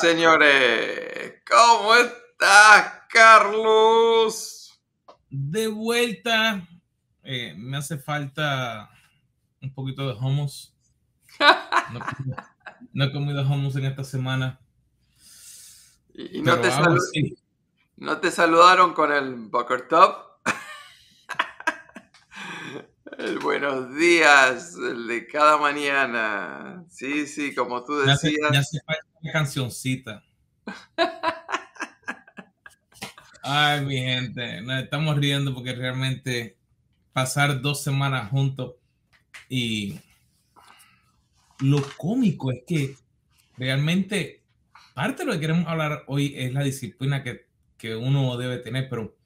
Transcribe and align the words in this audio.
señores, 0.00 1.42
¿cómo 1.48 1.94
estás, 1.94 3.02
Carlos? 3.08 4.80
De 5.30 5.68
vuelta, 5.68 6.66
eh, 7.22 7.54
me 7.56 7.76
hace 7.76 7.98
falta 7.98 8.90
un 9.60 9.72
poquito 9.72 10.06
de 10.06 10.14
hummus. 10.14 10.74
No, 12.92 13.04
he 13.04 13.12
comido 13.12 13.42
hummus 13.42 13.76
en 13.76 13.86
esta 13.86 14.04
semana. 14.04 14.60
¿Y, 16.14 16.42
no, 16.42 16.58
te 16.60 16.70
no, 17.96 18.20
te 18.20 18.30
saludaron 18.30 18.94
con 18.94 19.12
el 19.12 19.34
Bucker 19.34 19.88
Top? 19.88 20.24
El 23.18 23.38
buenos 23.38 23.94
días, 23.94 24.74
el 24.76 25.06
de 25.06 25.26
cada 25.26 25.56
mañana. 25.56 26.84
Sí, 26.90 27.26
sí, 27.26 27.54
como 27.54 27.82
tú 27.82 27.96
decías. 27.98 28.70
Se 28.70 28.80
falta 28.82 29.05
cancioncita. 29.32 30.22
Ay, 33.42 33.84
mi 33.84 33.96
gente, 33.98 34.60
nos 34.62 34.82
estamos 34.82 35.16
riendo 35.16 35.54
porque 35.54 35.74
realmente 35.74 36.56
pasar 37.12 37.60
dos 37.60 37.82
semanas 37.82 38.30
juntos 38.30 38.74
y 39.48 40.00
lo 41.60 41.80
cómico 41.96 42.50
es 42.50 42.62
que 42.66 42.96
realmente 43.56 44.42
parte 44.94 45.22
de 45.22 45.26
lo 45.26 45.32
que 45.32 45.40
queremos 45.40 45.66
hablar 45.68 46.04
hoy 46.08 46.34
es 46.36 46.52
la 46.52 46.62
disciplina 46.62 47.22
que, 47.22 47.46
que 47.78 47.94
uno 47.94 48.36
debe 48.36 48.58
tener, 48.58 48.88
pero 48.88 49.16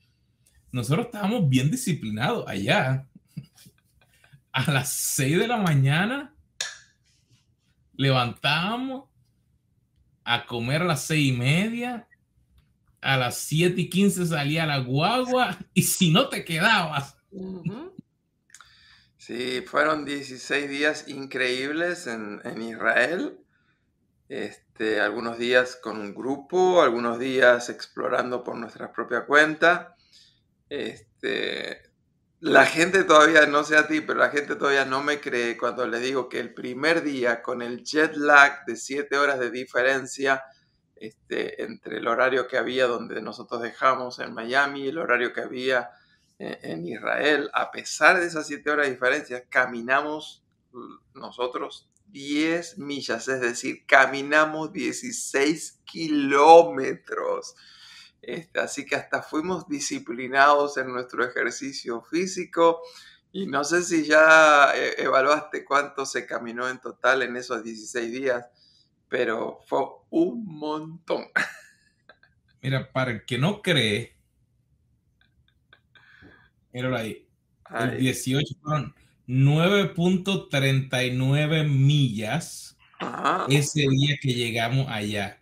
nosotros 0.70 1.06
estábamos 1.06 1.48
bien 1.48 1.70
disciplinados 1.70 2.46
allá 2.46 3.06
a 4.52 4.70
las 4.70 4.92
6 4.92 5.38
de 5.38 5.48
la 5.48 5.56
mañana 5.56 6.34
levantábamos 8.00 9.09
a 10.30 10.46
comer 10.46 10.82
a 10.82 10.84
las 10.84 11.02
seis 11.02 11.32
y 11.34 11.36
media, 11.36 12.06
a 13.00 13.16
las 13.16 13.36
7 13.38 13.80
y 13.80 13.90
15 13.90 14.26
salía 14.26 14.64
la 14.64 14.78
guagua 14.78 15.58
y 15.74 15.82
si 15.82 16.12
no 16.12 16.28
te 16.28 16.44
quedabas. 16.44 17.16
Sí, 19.16 19.64
fueron 19.66 20.04
16 20.04 20.70
días 20.70 21.08
increíbles 21.08 22.06
en, 22.06 22.40
en 22.44 22.62
Israel. 22.62 23.40
Este, 24.28 25.00
algunos 25.00 25.36
días 25.36 25.74
con 25.74 25.98
un 25.98 26.14
grupo, 26.14 26.80
algunos 26.80 27.18
días 27.18 27.68
explorando 27.68 28.44
por 28.44 28.54
nuestra 28.54 28.92
propia 28.92 29.26
cuenta. 29.26 29.96
Este, 30.68 31.89
la 32.40 32.64
gente 32.64 33.04
todavía, 33.04 33.46
no 33.46 33.64
sé 33.64 33.76
a 33.76 33.86
ti, 33.86 34.00
pero 34.00 34.18
la 34.18 34.30
gente 34.30 34.56
todavía 34.56 34.86
no 34.86 35.02
me 35.02 35.20
cree 35.20 35.56
cuando 35.58 35.86
le 35.86 36.00
digo 36.00 36.28
que 36.28 36.40
el 36.40 36.54
primer 36.54 37.02
día 37.02 37.42
con 37.42 37.60
el 37.60 37.84
jet 37.84 38.16
lag 38.16 38.64
de 38.64 38.76
siete 38.76 39.18
horas 39.18 39.38
de 39.38 39.50
diferencia 39.50 40.42
este, 40.96 41.62
entre 41.62 41.98
el 41.98 42.08
horario 42.08 42.48
que 42.48 42.56
había 42.56 42.86
donde 42.86 43.20
nosotros 43.20 43.60
dejamos 43.62 44.18
en 44.18 44.32
Miami 44.32 44.84
y 44.84 44.88
el 44.88 44.98
horario 44.98 45.32
que 45.32 45.42
había 45.42 45.90
en, 46.38 46.58
en 46.62 46.86
Israel, 46.86 47.50
a 47.52 47.70
pesar 47.70 48.18
de 48.18 48.26
esas 48.26 48.46
siete 48.46 48.70
horas 48.70 48.86
de 48.86 48.92
diferencia, 48.92 49.44
caminamos 49.48 50.42
nosotros 51.14 51.90
10 52.06 52.78
millas, 52.78 53.28
es 53.28 53.40
decir, 53.40 53.84
caminamos 53.86 54.72
16 54.72 55.80
kilómetros. 55.84 57.54
Este, 58.22 58.60
así 58.60 58.84
que 58.84 58.96
hasta 58.96 59.22
fuimos 59.22 59.66
disciplinados 59.68 60.76
en 60.76 60.92
nuestro 60.92 61.24
ejercicio 61.24 62.02
físico 62.02 62.82
y 63.32 63.46
no 63.46 63.64
sé 63.64 63.82
si 63.82 64.04
ya 64.04 64.72
eh, 64.74 64.96
evaluaste 64.98 65.64
cuánto 65.64 66.04
se 66.04 66.26
caminó 66.26 66.68
en 66.68 66.78
total 66.80 67.22
en 67.22 67.36
esos 67.36 67.64
16 67.64 68.12
días, 68.12 68.44
pero 69.08 69.60
fue 69.66 69.86
un 70.10 70.44
montón. 70.44 71.28
Mira, 72.62 72.92
para 72.92 73.12
el 73.12 73.24
que 73.24 73.38
no 73.38 73.62
cree, 73.62 74.18
míralo 76.72 76.96
ahí, 76.96 77.26
el 77.70 77.96
18 77.98 78.54
fueron 78.60 78.94
9.39 79.26 81.66
millas 81.68 82.76
ese 83.48 83.86
día 83.88 84.18
que 84.20 84.34
llegamos 84.34 84.86
allá 84.90 85.39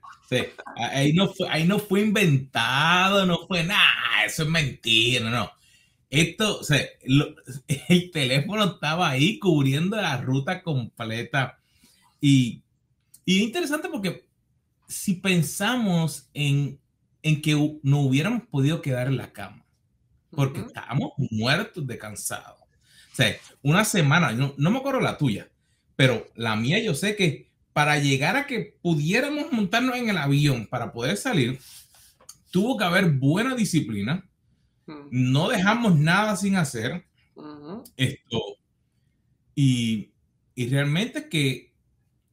ahí, 0.77 1.13
no 1.13 1.29
fue, 1.33 1.49
ahí 1.49 1.65
no 1.67 1.79
fue 1.79 2.01
inventado, 2.03 3.27
no 3.27 3.47
fue 3.47 3.65
nada, 3.65 4.25
eso 4.27 4.43
es 4.45 4.49
mentira, 4.49 5.31
no. 5.31 5.51
Esto, 6.11 6.61
o 6.61 6.65
sea, 6.65 6.83
el 7.89 8.11
teléfono 8.11 8.65
estaba 8.65 9.11
ahí 9.11 9.39
cubriendo 9.39 9.97
la 9.97 10.19
ruta 10.19 10.63
completa. 10.63 11.59
Y, 12.21 12.63
y 13.25 13.43
interesante 13.43 13.89
porque 13.89 14.27
si 14.89 15.15
pensamos 15.15 16.29
en, 16.35 16.81
en 17.23 17.43
que 17.43 17.53
no 17.83 18.01
hubiéramos 18.01 18.45
podido 18.49 18.83
quedar 18.83 19.09
en 19.09 19.19
la 19.19 19.33
cama, 19.33 19.65
porque 20.31 20.61
estábamos 20.61 21.13
muertos 21.31 21.87
de 21.87 21.99
cansado. 21.99 22.57
O 23.13 23.17
sea, 23.17 23.37
una 23.63 23.85
semana, 23.85 24.33
no, 24.33 24.55
no 24.57 24.71
me 24.71 24.79
acuerdo 24.79 25.01
la 25.01 25.19
tuya, 25.19 25.49
pero 25.97 26.29
la 26.37 26.57
mía 26.57 26.79
yo 26.83 26.95
sé 26.95 27.17
que 27.17 27.48
para 27.79 27.95
llegar 28.01 28.35
a 28.35 28.45
que 28.45 28.77
pudiéramos 28.83 29.53
montarnos 29.53 29.95
en 29.95 30.09
el 30.09 30.19
avión 30.19 30.67
para 30.67 30.93
poder 30.93 31.17
salir, 31.17 31.61
tuvo 32.51 32.77
que 32.77 32.83
haber 32.83 33.09
buena 33.09 33.55
disciplina. 33.55 34.29
No 35.13 35.49
dejamos 35.49 35.97
nada 35.97 36.35
sin 36.35 36.57
hacer. 36.57 37.07
Esto. 37.97 38.41
Y, 39.55 40.11
y 40.57 40.69
realmente 40.69 41.29
que 41.29 41.73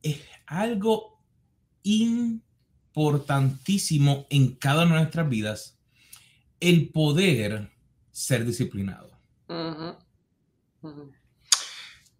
es 0.01 0.19
algo 0.47 1.21
importantísimo 1.83 4.25
en 4.31 4.55
cada 4.55 4.85
una 4.85 4.95
de 4.95 5.01
nuestras 5.01 5.29
vidas 5.29 5.77
el 6.59 6.89
poder 6.89 7.69
ser 8.09 8.45
disciplinado. 8.45 9.11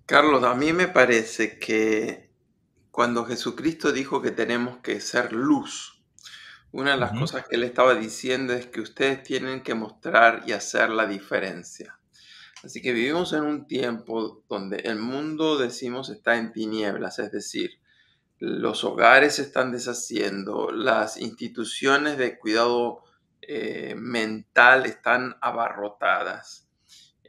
Carlos, 0.06 0.44
a 0.44 0.54
mí 0.54 0.74
me 0.74 0.88
parece 0.88 1.58
que 1.58 2.26
cuando 2.96 3.26
Jesucristo 3.26 3.92
dijo 3.92 4.22
que 4.22 4.32
tenemos 4.32 4.78
que 4.78 5.02
ser 5.02 5.34
luz. 5.34 6.02
Una 6.72 6.92
de 6.92 6.98
las 6.98 7.12
cosas 7.12 7.46
que 7.46 7.58
él 7.58 7.66
estaba 7.66 7.94
diciendo 7.94 8.54
es 8.54 8.68
que 8.68 8.80
ustedes 8.80 9.22
tienen 9.22 9.64
que 9.64 9.74
mostrar 9.76 10.44
y 10.48 10.54
hacer 10.54 10.92
la 10.92 11.06
diferencia. 11.06 12.00
Así 12.64 12.82
que 12.82 12.94
vivimos 12.94 13.34
en 13.34 13.42
un 13.42 13.68
tiempo 13.68 14.46
donde 14.48 14.78
el 14.78 14.98
mundo, 15.00 15.58
decimos, 15.58 16.10
está 16.10 16.38
en 16.38 16.54
tinieblas, 16.54 17.20
es 17.20 17.34
decir, 17.34 17.82
los 18.40 18.86
hogares 18.86 19.36
se 19.36 19.42
están 19.42 19.74
deshaciendo, 19.74 20.72
las 20.72 21.18
instituciones 21.18 22.18
de 22.18 22.40
cuidado 22.40 23.04
eh, 23.42 23.96
mental 23.98 24.86
están 24.86 25.36
abarrotadas. 25.42 26.65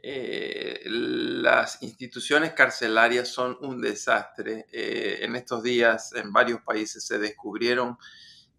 Eh, 0.03 0.81
las 0.85 1.81
instituciones 1.81 2.53
carcelarias 2.53 3.27
son 3.29 3.57
un 3.61 3.81
desastre. 3.81 4.65
Eh, 4.71 5.19
en 5.21 5.35
estos 5.35 5.63
días 5.63 6.13
en 6.13 6.31
varios 6.31 6.61
países 6.61 7.05
se 7.05 7.17
descubrieron 7.17 7.97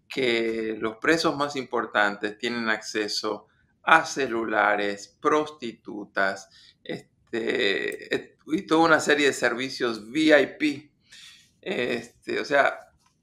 que 0.08 0.76
los 0.78 0.96
presos 0.96 1.36
más 1.36 1.56
importantes 1.56 2.38
tienen 2.38 2.68
acceso 2.68 3.46
a 3.82 4.04
celulares, 4.04 5.16
prostitutas, 5.20 6.48
este, 6.82 8.36
y 8.46 8.62
toda 8.62 8.86
una 8.86 9.00
serie 9.00 9.26
de 9.26 9.32
servicios 9.32 10.10
VIP. 10.10 10.90
Este, 11.60 12.40
o 12.40 12.44
sea, 12.44 12.78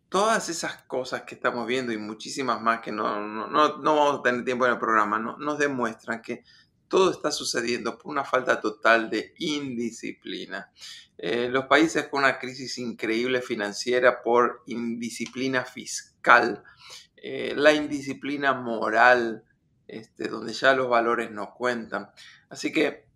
todas 0.10 0.50
esas 0.50 0.84
cosas 0.84 1.24
que 1.24 1.36
estamos 1.36 1.68
viendo 1.68 1.92
y 1.92 1.98
muchísimas 1.98 2.62
más 2.62 2.80
que 2.80 2.92
no, 2.92 3.20
no, 3.20 3.48
no, 3.48 3.96
vamos 3.96 4.20
a 4.20 4.24
tener 4.24 4.46
tiempo 4.46 4.66
en 4.66 4.74
el 4.74 4.80
programa, 4.80 5.20
no, 5.20 5.38
nos 5.38 5.58
demuestran 5.58 6.22
que 6.22 6.44
todo 6.96 7.12
está 7.12 7.30
sucediendo 7.30 7.98
por 7.98 8.10
una 8.10 8.24
falta 8.24 8.62
total 8.62 9.10
de 9.10 9.34
indisciplina. 9.40 10.72
Eh, 11.18 11.50
los 11.50 11.66
países 11.66 12.08
con 12.08 12.20
una 12.20 12.40
crisis 12.40 12.78
increíble 12.78 13.42
financiera 13.42 14.24
por 14.24 14.64
indisciplina 14.66 15.66
fiscal, 15.66 16.64
eh, 17.18 17.54
la 17.54 17.74
indisciplina 17.74 18.54
moral, 18.54 19.44
este, 19.90 20.30
donde 20.30 20.54
ya 20.54 20.74
los 20.74 20.88
valores 20.88 21.32
no 21.32 21.54
cuentan. 21.54 22.12
Así 22.48 22.72
que 22.72 23.10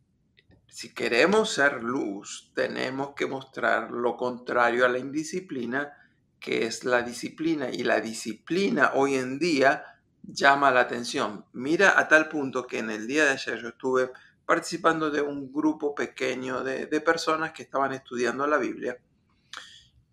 si 0.67 0.93
queremos 0.93 1.53
ser 1.53 1.81
luz, 1.81 2.51
tenemos 2.53 3.15
que 3.15 3.27
mostrar 3.27 3.91
lo 3.91 4.17
contrario 4.17 4.85
a 4.85 4.89
la 4.89 4.99
indisciplina, 4.99 5.93
que 6.41 6.65
es 6.65 6.83
la 6.83 7.01
disciplina. 7.01 7.69
Y 7.69 7.83
la 7.83 8.01
disciplina 8.01 8.91
hoy 8.95 9.15
en 9.15 9.39
día 9.39 9.98
llama 10.33 10.71
la 10.71 10.81
atención. 10.81 11.45
Mira 11.53 11.99
a 11.99 12.07
tal 12.07 12.29
punto 12.29 12.65
que 12.67 12.79
en 12.79 12.89
el 12.89 13.07
día 13.07 13.25
de 13.25 13.31
ayer 13.31 13.59
yo 13.59 13.69
estuve 13.69 14.11
participando 14.45 15.11
de 15.11 15.21
un 15.21 15.51
grupo 15.51 15.93
pequeño 15.93 16.63
de, 16.63 16.87
personas 17.01 17.51
que 17.51 17.63
estaban 17.63 17.93
estudiando 17.93 18.47
la 18.47 18.57
Biblia 18.57 18.97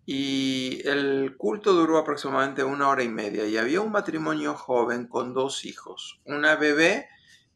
y 0.05 0.87
el 0.87 1.35
culto 1.37 1.73
duró 1.73 1.97
aproximadamente 1.97 2.63
una 2.63 2.87
hora 2.87 3.03
y 3.03 3.09
media 3.09 3.45
y 3.47 3.57
había 3.57 3.81
un 3.81 3.91
matrimonio 3.91 4.53
joven 4.53 5.07
con 5.07 5.33
dos 5.33 5.65
hijos, 5.65 6.21
una 6.23 6.55
bebé 6.55 7.09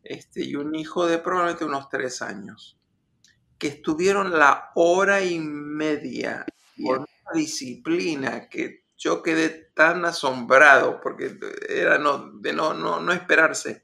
este, 0.03 0.43
y 0.43 0.55
un 0.55 0.73
hijo 0.73 1.05
de 1.05 1.19
probablemente 1.19 1.65
unos 1.65 1.87
tres 1.87 2.21
años, 2.21 2.79
que 3.57 3.67
estuvieron 3.67 4.31
la 4.31 4.71
hora 4.73 5.23
y 5.23 5.39
media 5.39 6.45
por 6.83 6.97
una 6.99 7.07
disciplina 7.35 8.49
que 8.49 8.85
yo 9.01 9.23
quedé 9.23 9.49
tan 9.73 10.05
asombrado 10.05 11.01
porque 11.01 11.35
era 11.67 11.97
no, 11.97 12.31
de 12.39 12.53
no, 12.53 12.75
no, 12.75 12.99
no 12.99 13.11
esperarse 13.11 13.83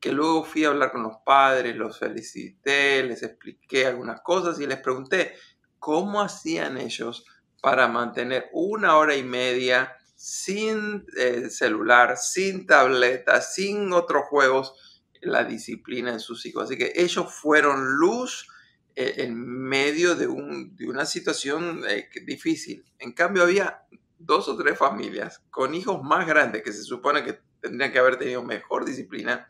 que 0.00 0.10
luego 0.10 0.42
fui 0.44 0.64
a 0.64 0.68
hablar 0.68 0.90
con 0.90 1.02
los 1.02 1.16
padres, 1.24 1.76
los 1.76 1.98
felicité, 1.98 3.02
les 3.02 3.22
expliqué 3.22 3.86
algunas 3.86 4.22
cosas 4.22 4.58
y 4.60 4.66
les 4.66 4.78
pregunté 4.78 5.34
cómo 5.78 6.22
hacían 6.22 6.78
ellos 6.78 7.26
para 7.60 7.88
mantener 7.88 8.48
una 8.52 8.96
hora 8.96 9.16
y 9.16 9.22
media 9.22 9.96
sin 10.14 11.04
eh, 11.18 11.50
celular, 11.50 12.16
sin 12.16 12.66
tableta, 12.66 13.42
sin 13.42 13.92
otros 13.92 14.24
juegos, 14.30 15.02
la 15.20 15.44
disciplina 15.44 16.12
en 16.12 16.20
sus 16.20 16.46
hijos. 16.46 16.64
Así 16.64 16.78
que 16.78 16.92
ellos 16.96 17.34
fueron 17.34 17.96
luz 17.96 18.48
eh, 18.96 19.24
en 19.24 19.36
medio 19.36 20.14
de, 20.14 20.28
una 20.28 21.04
situación 21.04 21.82
eh, 21.88 22.08
difícil. 22.24 22.84
En 22.98 23.12
cambio, 23.12 23.42
había 23.42 23.83
dos 24.24 24.48
o 24.48 24.56
tres 24.56 24.78
familias 24.78 25.42
con 25.50 25.74
hijos 25.74 26.02
más 26.02 26.26
grandes 26.26 26.62
que 26.62 26.72
se 26.72 26.82
supone 26.82 27.22
que 27.24 27.38
tendrían 27.60 27.92
que 27.92 27.98
haber 27.98 28.18
tenido 28.18 28.42
mejor 28.42 28.84
disciplina. 28.84 29.48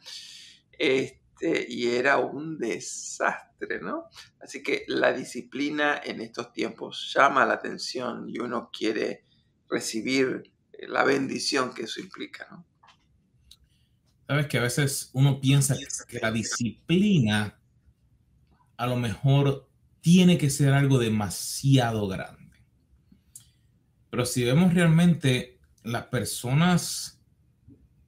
Este, 0.79 1.67
y 1.69 1.88
era 1.88 2.19
un 2.19 2.59
desastre, 2.59 3.81
¿no? 3.81 4.05
Así 4.41 4.62
que 4.62 4.85
la 4.88 5.12
disciplina 5.12 6.00
en 6.03 6.21
estos 6.21 6.53
tiempos 6.53 7.12
llama 7.15 7.44
la 7.44 7.55
atención 7.55 8.29
y 8.29 8.38
uno 8.38 8.71
quiere 8.73 9.25
recibir 9.69 10.53
eh, 10.73 10.87
la 10.88 11.05
bendición 11.05 11.75
que 11.75 11.82
eso 11.82 12.00
implica, 12.00 12.47
¿no? 12.50 12.65
Sabes 14.26 14.47
que 14.47 14.59
a 14.59 14.62
veces 14.62 15.11
uno 15.12 15.38
piensa 15.38 15.76
que 16.09 16.19
la 16.19 16.31
disciplina 16.31 17.61
a 18.76 18.87
lo 18.87 18.97
mejor 18.97 19.69
tiene 20.00 20.38
que 20.38 20.50
ser 20.50 20.73
algo 20.73 20.99
demasiado 20.99 22.09
grande. 22.09 22.44
Pero 24.14 24.26
si 24.26 24.44
vemos 24.44 24.72
realmente 24.72 25.58
las 25.82 26.05
personas 26.05 27.20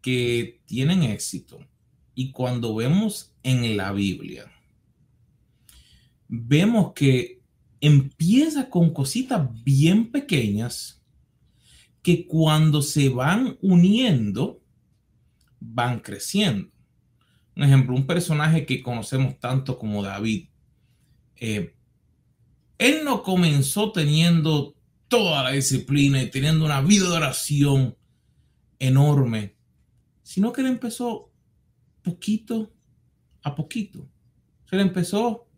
que 0.01 0.61
tienen 0.65 1.03
éxito 1.03 1.59
y 2.15 2.31
cuando 2.31 2.77
vemos 2.77 3.35
en 3.43 3.77
la 3.77 3.91
Biblia, 3.91 4.49
vemos 6.29 6.93
que 6.93 7.43
empieza 7.81 8.71
con 8.71 8.95
cositas 8.95 9.51
bien 9.65 10.13
pequeñas 10.13 11.03
que 12.03 12.29
cuando 12.29 12.83
se 12.83 13.09
van 13.09 13.59
uniendo, 13.61 14.63
van 15.59 15.99
creciendo. 15.99 16.71
Un 17.57 17.65
ejemplo, 17.65 17.97
un 17.97 18.07
personaje 18.07 18.65
que 18.65 18.81
conocemos 18.81 19.41
tanto 19.41 19.77
como 19.77 20.05
David. 20.05 20.51
Eh, 21.35 21.75
él 22.79 23.01
no 23.03 23.25
comenzó 23.25 23.91
teniendo 23.91 24.76
toda 25.09 25.45
la 25.45 25.51
disciplina 25.51 26.23
y 26.23 26.31
teniendo 26.31 26.65
una 26.65 26.81
vida 26.81 27.09
de 27.09 27.17
oración 27.17 27.97
enorme, 28.79 29.57
sino 30.23 30.53
que 30.53 30.61
él 30.61 30.67
empezó 30.69 31.33
poquito 32.03 32.73
a 33.43 33.55
poquito. 33.55 34.09
Se 34.69 34.77
le 34.77 34.83
empezó, 34.83 35.49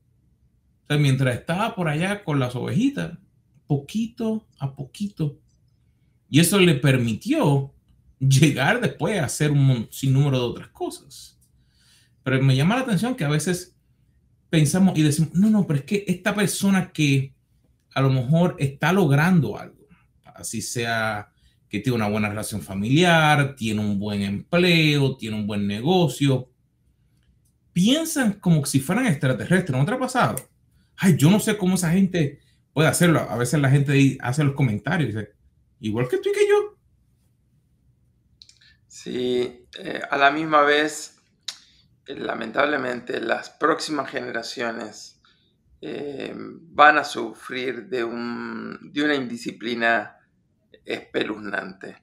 mientras 0.91 1.37
estaba 1.37 1.75
por 1.75 1.89
allá 1.89 2.23
con 2.25 2.39
las 2.39 2.55
ovejitas, 2.55 3.19
poquito 3.67 4.47
a 4.59 4.75
poquito. 4.75 5.39
Y 6.29 6.41
eso 6.41 6.59
le 6.59 6.75
permitió 6.75 7.75
llegar 8.19 8.81
después 8.81 9.19
a 9.19 9.25
hacer 9.25 9.51
un 9.51 9.89
sinnúmero 9.91 10.39
de 10.39 10.45
otras 10.45 10.69
cosas. 10.69 11.39
Pero 12.23 12.43
me 12.43 12.57
llama 12.57 12.77
la 12.77 12.83
atención 12.83 13.15
que 13.15 13.25
a 13.25 13.29
veces 13.29 13.77
pensamos 14.51 14.99
y 14.99 15.03
decimos, 15.03 15.33
no, 15.35 15.49
no, 15.49 15.67
pero 15.67 15.81
es 15.81 15.85
que 15.87 16.05
esta 16.07 16.35
persona 16.35 16.93
que 16.93 17.35
a 17.99 18.01
lo 18.01 18.11
mejor 18.11 18.55
está 18.61 18.93
logrando 18.93 19.59
algo, 19.59 19.89
así 20.25 20.63
sea 20.63 21.33
que 21.69 21.81
tiene 21.81 21.97
una 21.97 22.09
buena 22.09 22.29
relación 22.29 22.63
familiar, 22.63 23.57
tiene 23.57 23.81
un 23.81 23.99
buen 23.99 24.23
empleo, 24.23 25.17
tiene 25.17 25.37
un 25.37 25.49
buen 25.49 25.67
negocio, 25.67 26.49
piensan 27.73 28.35
como 28.35 28.65
si 28.65 28.79
fueran 28.79 29.07
extraterrestres. 29.07 29.77
¿No 29.77 29.85
te 29.85 29.93
ha 29.93 29.99
pasado? 29.99 30.37
Ay, 30.97 31.17
yo 31.17 31.29
no 31.29 31.41
sé 31.41 31.59
cómo 31.59 31.75
esa 31.75 31.91
gente 31.91 32.41
puede 32.73 32.89
hacerlo. 32.89 33.27
A 33.29 33.37
veces 33.37 33.61
la 33.61 33.69
gente 33.69 34.17
hace 34.21 34.45
los 34.45 34.55
comentarios, 34.55 35.13
dice, 35.13 35.33
igual 35.81 36.09
que 36.09 36.19
tú 36.19 36.31
y 36.31 36.33
que 36.33 36.49
yo. 36.49 36.79
Sí, 38.87 39.67
eh, 39.81 40.01
a 40.09 40.17
la 40.17 40.31
misma 40.31 40.63
vez, 40.63 41.17
eh, 42.07 42.15
lamentablemente, 42.15 43.21
las 43.21 43.51
próximas 43.51 44.09
generaciones 44.09 45.18
eh, 45.81 46.35
van 46.35 46.99
a 46.99 47.05
sufrir 47.05 47.87
de, 47.87 48.05
un, 48.05 48.79
de 48.93 49.03
una 49.03 49.15
indisciplina 49.15 50.17
espeluznante. 50.85 52.03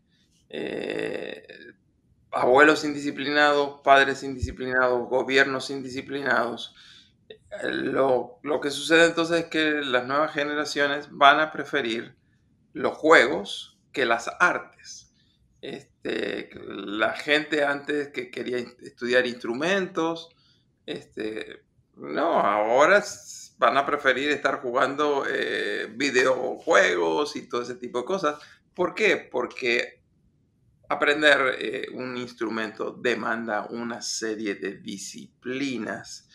abuelos 2.31 2.83
indisciplinados, 2.85 3.81
padres 3.83 4.23
indisciplinados, 4.23 5.09
gobiernos 5.09 5.69
indisciplinados. 5.69 6.75
Lo, 7.63 8.39
lo, 8.43 8.59
que 8.59 8.69
sucede 8.69 9.05
entonces 9.05 9.45
es 9.45 9.45
que 9.45 9.81
las 9.81 10.05
nuevas 10.05 10.33
generaciones 10.33 11.07
van 11.11 11.39
a 11.39 11.51
preferir 11.51 12.15
los 12.73 12.97
juegos 12.97 13.79
que 13.93 14.05
las 14.05 14.29
artes. 14.39 15.13
Este, 15.61 16.51
la 16.53 17.13
gente 17.13 17.63
antes 17.63 18.09
que 18.09 18.29
quería 18.29 18.57
estudiar 18.83 19.25
instrumentos, 19.25 20.29
este, 20.85 21.63
no, 21.95 22.39
ahora 22.39 23.03
van 23.57 23.77
a 23.77 23.85
preferir 23.85 24.29
estar 24.29 24.61
jugando 24.61 25.25
eh, 25.29 25.87
videojuegos 25.95 27.35
y 27.35 27.47
todo 27.47 27.61
ese 27.61 27.75
tipo 27.75 27.99
de 27.99 28.05
cosas. 28.05 28.39
¿Por 28.73 28.93
qué? 28.93 29.17
Porque 29.31 30.01
aprender 30.89 31.55
eh, 31.59 31.87
un 31.93 32.17
instrumento 32.17 32.91
demanda 32.91 33.67
una 33.69 34.01
serie 34.01 34.55
de 34.55 34.77
disciplinas. 34.77 36.27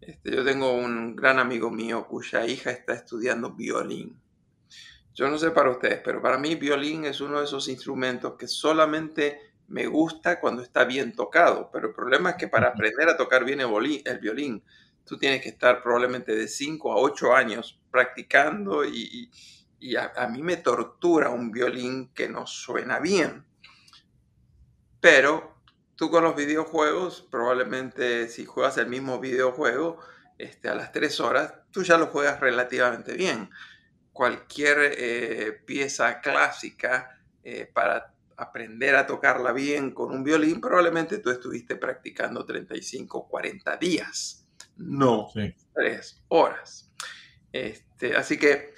Este, 0.00 0.34
yo 0.34 0.44
tengo 0.44 0.72
un 0.72 1.14
gran 1.14 1.38
amigo 1.38 1.70
mío 1.70 2.06
cuya 2.06 2.46
hija 2.46 2.70
está 2.70 2.94
estudiando 2.94 3.52
violín. 3.52 4.18
Yo 5.12 5.28
no 5.28 5.36
sé 5.36 5.50
para 5.50 5.70
ustedes, 5.70 6.00
pero 6.04 6.22
para 6.22 6.38
mí 6.38 6.54
violín 6.54 7.04
es 7.04 7.20
uno 7.20 7.40
de 7.40 7.44
esos 7.44 7.68
instrumentos 7.68 8.34
que 8.38 8.46
solamente 8.46 9.50
me 9.68 9.86
gusta 9.86 10.40
cuando 10.40 10.62
está 10.62 10.84
bien 10.84 11.14
tocado, 11.14 11.70
pero 11.72 11.88
el 11.88 11.94
problema 11.94 12.30
es 12.30 12.36
que 12.36 12.48
para 12.48 12.68
aprender 12.68 13.08
a 13.08 13.16
tocar 13.16 13.44
bien 13.44 13.60
el 13.60 14.18
violín, 14.18 14.62
tú 15.04 15.18
tienes 15.18 15.42
que 15.42 15.50
estar 15.50 15.82
probablemente 15.82 16.34
de 16.34 16.48
5 16.48 16.92
a 16.92 16.96
8 16.96 17.34
años 17.34 17.80
practicando 17.90 18.84
y, 18.84 19.30
a, 19.96 20.26
mí 20.28 20.42
me 20.42 20.56
tortura 20.56 21.30
un 21.30 21.50
violín 21.50 22.10
que 22.14 22.28
no 22.28 22.46
suena 22.46 22.98
bien. 22.98 23.44
Pero 25.00 25.54
tú 25.96 26.10
con 26.10 26.24
los 26.24 26.36
videojuegos, 26.36 27.26
probablemente 27.30 28.28
si 28.28 28.44
juegas 28.44 28.76
el 28.78 28.86
mismo 28.86 29.18
videojuego, 29.18 29.98
este, 30.38 30.68
a 30.68 30.74
las 30.74 30.92
3 30.92 31.20
horas, 31.20 31.54
tú 31.70 31.82
ya 31.82 31.98
lo 31.98 32.06
juegas 32.06 32.40
relativamente 32.40 33.14
bien 33.14 33.50
cualquier 34.12 34.94
eh, 34.98 35.52
pieza 35.64 36.20
clásica 36.20 37.18
eh, 37.42 37.70
para 37.72 38.12
aprender 38.36 38.94
a 38.96 39.06
tocarla 39.06 39.52
bien 39.52 39.92
con 39.92 40.10
un 40.10 40.24
violín, 40.24 40.60
probablemente 40.60 41.18
tú 41.18 41.30
estuviste 41.30 41.76
practicando 41.76 42.44
35, 42.44 43.28
40 43.28 43.76
días, 43.76 44.39
no 44.80 45.28
tres 45.74 46.22
horas. 46.28 46.90
Este, 47.52 48.16
así 48.16 48.38
que 48.38 48.74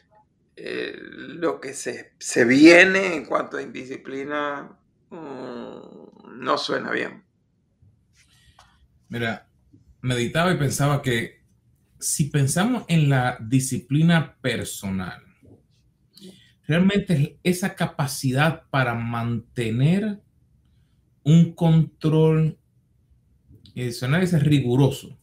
eh, 0.56 0.96
lo 1.00 1.60
que 1.60 1.72
se, 1.74 2.44
viene 2.44 3.14
en 3.14 3.24
cuanto 3.24 3.56
a 3.56 3.62
indisciplina 3.62 4.76
mm, 5.10 6.40
no 6.40 6.58
suena 6.58 6.90
bien. 6.90 7.24
Mira, 9.08 9.48
meditaba 10.00 10.52
y 10.52 10.58
pensaba 10.58 11.02
que 11.02 11.42
si 11.98 12.24
pensamos 12.24 12.84
en 12.88 13.08
la 13.08 13.38
disciplina 13.40 14.36
personal, 14.40 15.22
realmente 16.66 17.38
esa 17.42 17.74
capacidad 17.74 18.64
para 18.70 18.94
mantener 18.94 20.20
un 21.22 21.54
control, 21.54 22.58
eh, 23.74 23.92
suena 23.92 24.18
riguroso, 24.18 25.18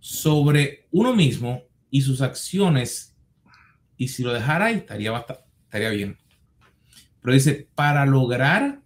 sobre 0.00 0.88
uno 0.90 1.14
mismo 1.14 1.62
y 1.90 2.02
sus 2.02 2.20
acciones, 2.22 3.14
y 3.96 4.08
si 4.08 4.22
lo 4.22 4.32
dejara 4.32 4.66
ahí, 4.66 4.76
estaría, 4.76 5.10
bastante, 5.10 5.44
estaría 5.64 5.90
bien. 5.90 6.18
Pero 7.20 7.34
dice, 7.34 7.68
para 7.74 8.06
lograr 8.06 8.80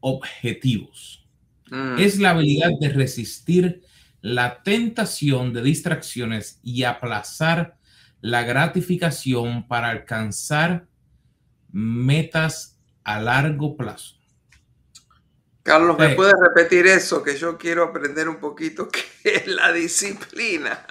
objetivos. 0.00 1.26
Mm. 1.70 1.98
Es 1.98 2.18
la 2.18 2.30
habilidad 2.30 2.70
de 2.80 2.88
resistir 2.90 3.82
la 4.20 4.62
tentación 4.62 5.52
de 5.52 5.62
distracciones 5.62 6.60
y 6.62 6.82
aplazar 6.82 7.76
la 8.20 8.42
gratificación 8.42 9.66
para 9.68 9.90
alcanzar 9.90 10.88
metas 11.70 12.80
a 13.04 13.20
largo 13.20 13.76
plazo. 13.76 14.15
Carlos, 15.66 15.98
¿me 15.98 16.10
puedes 16.10 16.36
repetir 16.40 16.86
eso? 16.86 17.24
Que 17.24 17.36
yo 17.36 17.58
quiero 17.58 17.82
aprender 17.82 18.28
un 18.28 18.36
poquito 18.36 18.88
qué 19.22 19.30
es 19.34 19.48
la 19.48 19.72
disciplina. 19.72 20.86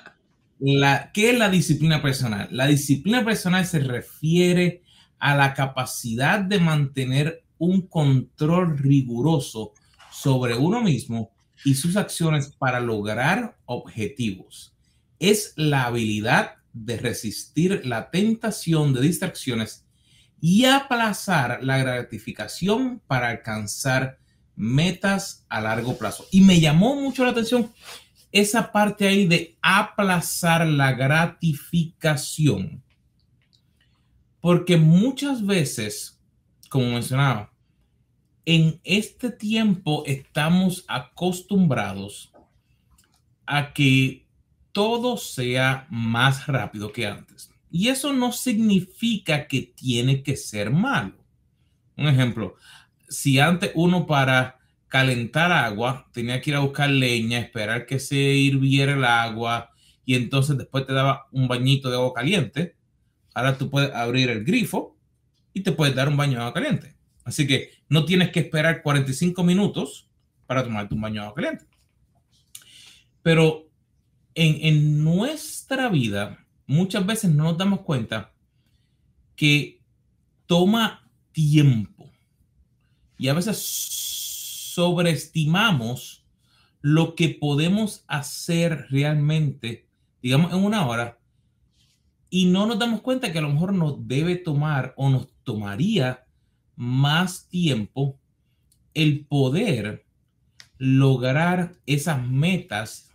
La, 0.59 1.13
¿Qué 1.13 1.29
es 1.29 1.39
la 1.39 1.47
disciplina 1.49 2.01
personal? 2.01 2.49
La 2.51 2.67
disciplina 2.67 3.23
personal 3.23 3.65
se 3.65 3.79
refiere 3.79 4.83
a 5.17 5.33
la 5.33 5.53
capacidad 5.53 6.39
de 6.39 6.59
mantener 6.59 7.45
un 7.57 7.87
control 7.87 8.77
riguroso 8.77 9.71
sobre 10.11 10.55
uno 10.55 10.81
mismo 10.81 11.31
y 11.63 11.75
sus 11.75 11.95
acciones 11.95 12.53
para 12.57 12.81
lograr 12.81 13.57
objetivos. 13.63 14.75
Es 15.19 15.53
la 15.55 15.85
habilidad 15.85 16.55
de 16.73 16.97
resistir 16.97 17.85
la 17.85 18.11
tentación 18.11 18.93
de 18.93 18.99
distracciones 18.99 19.85
y 20.41 20.65
aplazar 20.65 21.63
la 21.63 21.77
gratificación 21.77 23.01
para 23.07 23.29
alcanzar 23.29 24.19
metas 24.55 25.45
a 25.49 25.61
largo 25.61 25.97
plazo. 25.97 26.25
Y 26.31 26.41
me 26.41 26.59
llamó 26.59 26.95
mucho 26.95 27.23
la 27.23 27.31
atención 27.31 27.71
esa 28.31 28.71
parte 28.71 29.07
ahí 29.07 29.25
de 29.27 29.57
aplazar 29.61 30.67
la 30.67 30.91
gratificación. 30.91 32.83
Porque 34.41 34.77
muchas 34.77 35.45
veces, 35.45 36.21
como 36.69 36.91
mencionaba, 36.91 37.53
en 38.45 38.79
este 38.83 39.31
tiempo 39.31 40.03
estamos 40.05 40.85
acostumbrados 40.87 42.31
a 43.45 43.73
que 43.73 44.27
todo 44.71 45.15
sea 45.17 45.87
más 45.89 46.47
rápido 46.47 46.91
que 46.91 47.07
antes. 47.07 47.49
Y 47.71 47.87
eso 47.87 48.11
no 48.13 48.31
significa 48.31 49.47
que 49.47 49.61
tiene 49.61 50.21
que 50.23 50.35
ser 50.35 50.71
malo. 50.71 51.15
Un 51.97 52.07
ejemplo, 52.07 52.55
si 53.09 53.39
antes 53.39 53.71
uno 53.75 54.05
para 54.05 54.59
calentar 54.87 55.51
agua 55.51 56.09
tenía 56.13 56.39
que 56.41 56.51
ir 56.51 56.55
a 56.55 56.61
buscar 56.61 56.89
leña, 56.89 57.39
esperar 57.39 57.85
que 57.85 57.99
se 57.99 58.15
hirviera 58.15 58.93
el 58.93 59.03
agua 59.03 59.71
y 60.05 60.15
entonces 60.15 60.57
después 60.57 60.85
te 60.85 60.93
daba 60.93 61.27
un 61.31 61.47
bañito 61.47 61.89
de 61.89 61.95
agua 61.95 62.13
caliente, 62.13 62.75
ahora 63.33 63.57
tú 63.57 63.69
puedes 63.69 63.93
abrir 63.93 64.29
el 64.29 64.43
grifo 64.43 64.95
y 65.53 65.61
te 65.61 65.71
puedes 65.71 65.95
dar 65.95 66.07
un 66.07 66.17
baño 66.17 66.33
de 66.33 66.43
agua 66.43 66.53
caliente. 66.53 66.95
Así 67.23 67.47
que 67.47 67.71
no 67.89 68.05
tienes 68.05 68.29
que 68.29 68.41
esperar 68.41 68.83
45 68.83 69.43
minutos 69.43 70.07
para 70.45 70.63
tomarte 70.63 70.93
un 70.93 71.01
baño 71.01 71.21
de 71.21 71.27
agua 71.27 71.35
caliente. 71.35 71.65
Pero 73.23 73.67
en, 74.35 74.57
en 74.61 75.03
nuestra 75.03 75.89
vida 75.89 76.45
muchas 76.67 77.05
veces 77.05 77.31
no 77.31 77.45
nos 77.45 77.57
damos 77.57 77.81
cuenta 77.81 78.31
que 79.35 79.81
toma 80.45 81.09
tiempo 81.31 82.14
y 83.17 83.27
a 83.27 83.33
veces 83.33 83.57
sobreestimamos 84.73 86.25
lo 86.81 87.15
que 87.15 87.29
podemos 87.29 88.03
hacer 88.07 88.87
realmente, 88.89 89.87
digamos, 90.21 90.53
en 90.53 90.63
una 90.63 90.85
hora, 90.87 91.19
y 92.29 92.45
no 92.45 92.65
nos 92.65 92.77
damos 92.77 93.01
cuenta 93.01 93.31
que 93.31 93.37
a 93.39 93.41
lo 93.41 93.49
mejor 93.49 93.73
nos 93.73 94.07
debe 94.07 94.35
tomar 94.35 94.93
o 94.97 95.09
nos 95.09 95.29
tomaría 95.43 96.25
más 96.75 97.47
tiempo 97.47 98.19
el 98.93 99.25
poder 99.25 100.05
lograr 100.77 101.75
esas 101.85 102.25
metas 102.27 103.11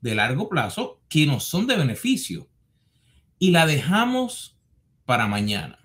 de 0.00 0.14
largo 0.14 0.48
plazo 0.48 1.00
que 1.08 1.26
nos 1.26 1.44
son 1.44 1.66
de 1.66 1.76
beneficio 1.76 2.48
y 3.38 3.50
la 3.50 3.66
dejamos 3.66 4.56
para 5.04 5.26
mañana. 5.26 5.78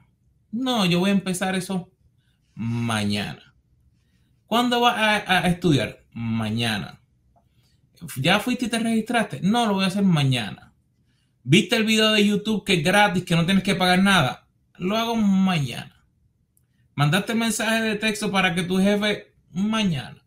No, 0.51 0.85
yo 0.85 0.99
voy 0.99 1.09
a 1.09 1.13
empezar 1.13 1.55
eso 1.55 1.91
mañana. 2.55 3.48
¿Cuándo 4.49 4.81
vas 4.81 4.97
a, 5.27 5.47
estudiar? 5.47 6.03
Mañana. 6.11 6.99
¿Ya 8.17 8.39
fuiste 8.39 8.65
y 8.65 8.69
te 8.69 8.79
registraste? 8.79 9.41
No, 9.41 9.67
lo 9.67 9.75
voy 9.75 9.83
a 9.83 9.89
hacer 9.89 10.01
mañana. 10.01 10.73
¿Viste 11.43 11.75
el 11.75 11.83
video 11.83 12.11
de 12.13 12.25
YouTube 12.25 12.65
que 12.65 12.73
es 12.73 12.83
gratis, 12.83 13.23
que 13.23 13.35
no 13.35 13.45
tienes 13.45 13.63
que 13.63 13.75
pagar 13.75 14.01
nada? 14.01 14.47
Lo 14.79 14.97
hago 14.97 15.15
mañana. 15.15 16.03
¿Mandaste 16.95 17.35
mensaje 17.35 17.83
de 17.83 17.95
texto 17.97 18.31
para 18.31 18.55
que 18.55 18.63
tu 18.63 18.79
jefe 18.79 19.31
mañana? 19.51 20.25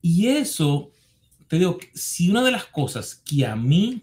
Y 0.00 0.28
eso, 0.28 0.92
te 1.48 1.58
digo, 1.58 1.78
si 1.92 2.30
una 2.30 2.42
de 2.42 2.52
las 2.52 2.64
cosas 2.64 3.16
que 3.16 3.44
a 3.44 3.54
mí 3.54 4.02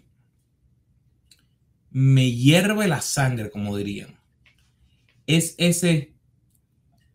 me 1.90 2.30
hierve 2.30 2.86
la 2.86 3.00
sangre, 3.00 3.50
como 3.50 3.76
dirían, 3.76 4.16
es 5.26 5.56
ese 5.58 6.14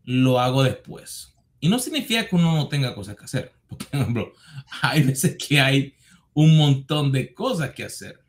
lo 0.03 0.39
hago 0.39 0.63
después. 0.63 1.29
Y 1.60 1.70
no 1.70 1.80
significa 1.80 2.28
que 2.28 2.36
uno 2.36 2.56
no 2.56 2.68
tenga 2.68 2.96
cosas 2.96 3.16
que 3.16 3.25
hacer. 3.25 3.51
Por 3.68 3.80
ejemplo, 3.92 4.34
hay 4.82 5.04
veces 5.04 5.38
que 5.38 5.60
hay 5.60 5.94
un 6.34 6.58
montón 6.58 7.12
de 7.12 7.34
cosas 7.34 7.72
que 7.72 7.84
hacer. 7.84 8.22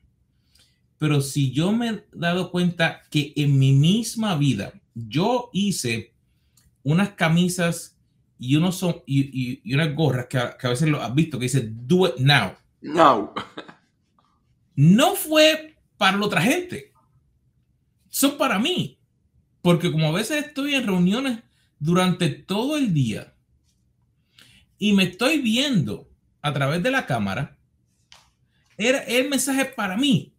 Pero 0.98 1.20
si 1.20 1.50
yo 1.50 1.72
me 1.72 1.88
he 1.88 2.02
dado 2.12 2.50
cuenta 2.50 3.02
que 3.10 3.32
en 3.36 3.58
mi 3.58 3.72
misma 3.72 4.36
vida 4.36 4.72
yo 4.94 5.48
hice 5.52 6.12
unas 6.82 7.10
camisas 7.10 7.96
y, 8.38 8.56
unos 8.56 8.76
son, 8.76 9.02
y, 9.06 9.60
y, 9.64 9.74
unas 9.74 9.94
gorras 9.94 10.26
que 10.26 10.38
a, 10.38 10.56
que 10.56 10.66
a, 10.66 10.70
veces 10.70 10.88
lo 10.88 11.02
has 11.02 11.14
visto 11.14 11.38
que 11.38 11.44
dice 11.44 11.70
do 11.72 12.08
it 12.08 12.16
now. 12.18 12.54
No. 12.80 13.34
No 14.74 15.14
fue 15.14 15.76
para 15.96 16.16
la 16.16 16.26
otra 16.26 16.42
gente. 16.42 16.92
Son 18.08 18.36
para 18.36 18.58
mí. 18.58 18.98
Porque 19.62 19.92
como 19.92 20.08
a 20.08 20.12
veces 20.12 20.46
estoy 20.46 20.74
en 20.74 20.86
reuniones 20.86 21.40
durante 21.80 22.28
todo 22.28 22.76
el 22.76 22.94
día 22.94 23.34
y 24.78 24.92
me 24.92 25.04
estoy 25.04 25.40
viendo 25.40 26.08
a 26.40 26.52
través 26.52 26.82
de 26.82 26.90
la 26.90 27.06
cámara, 27.06 27.58
era 28.78 29.00
el 29.00 29.28
mensaje 29.28 29.64
para 29.66 29.96
mí. 29.96 30.34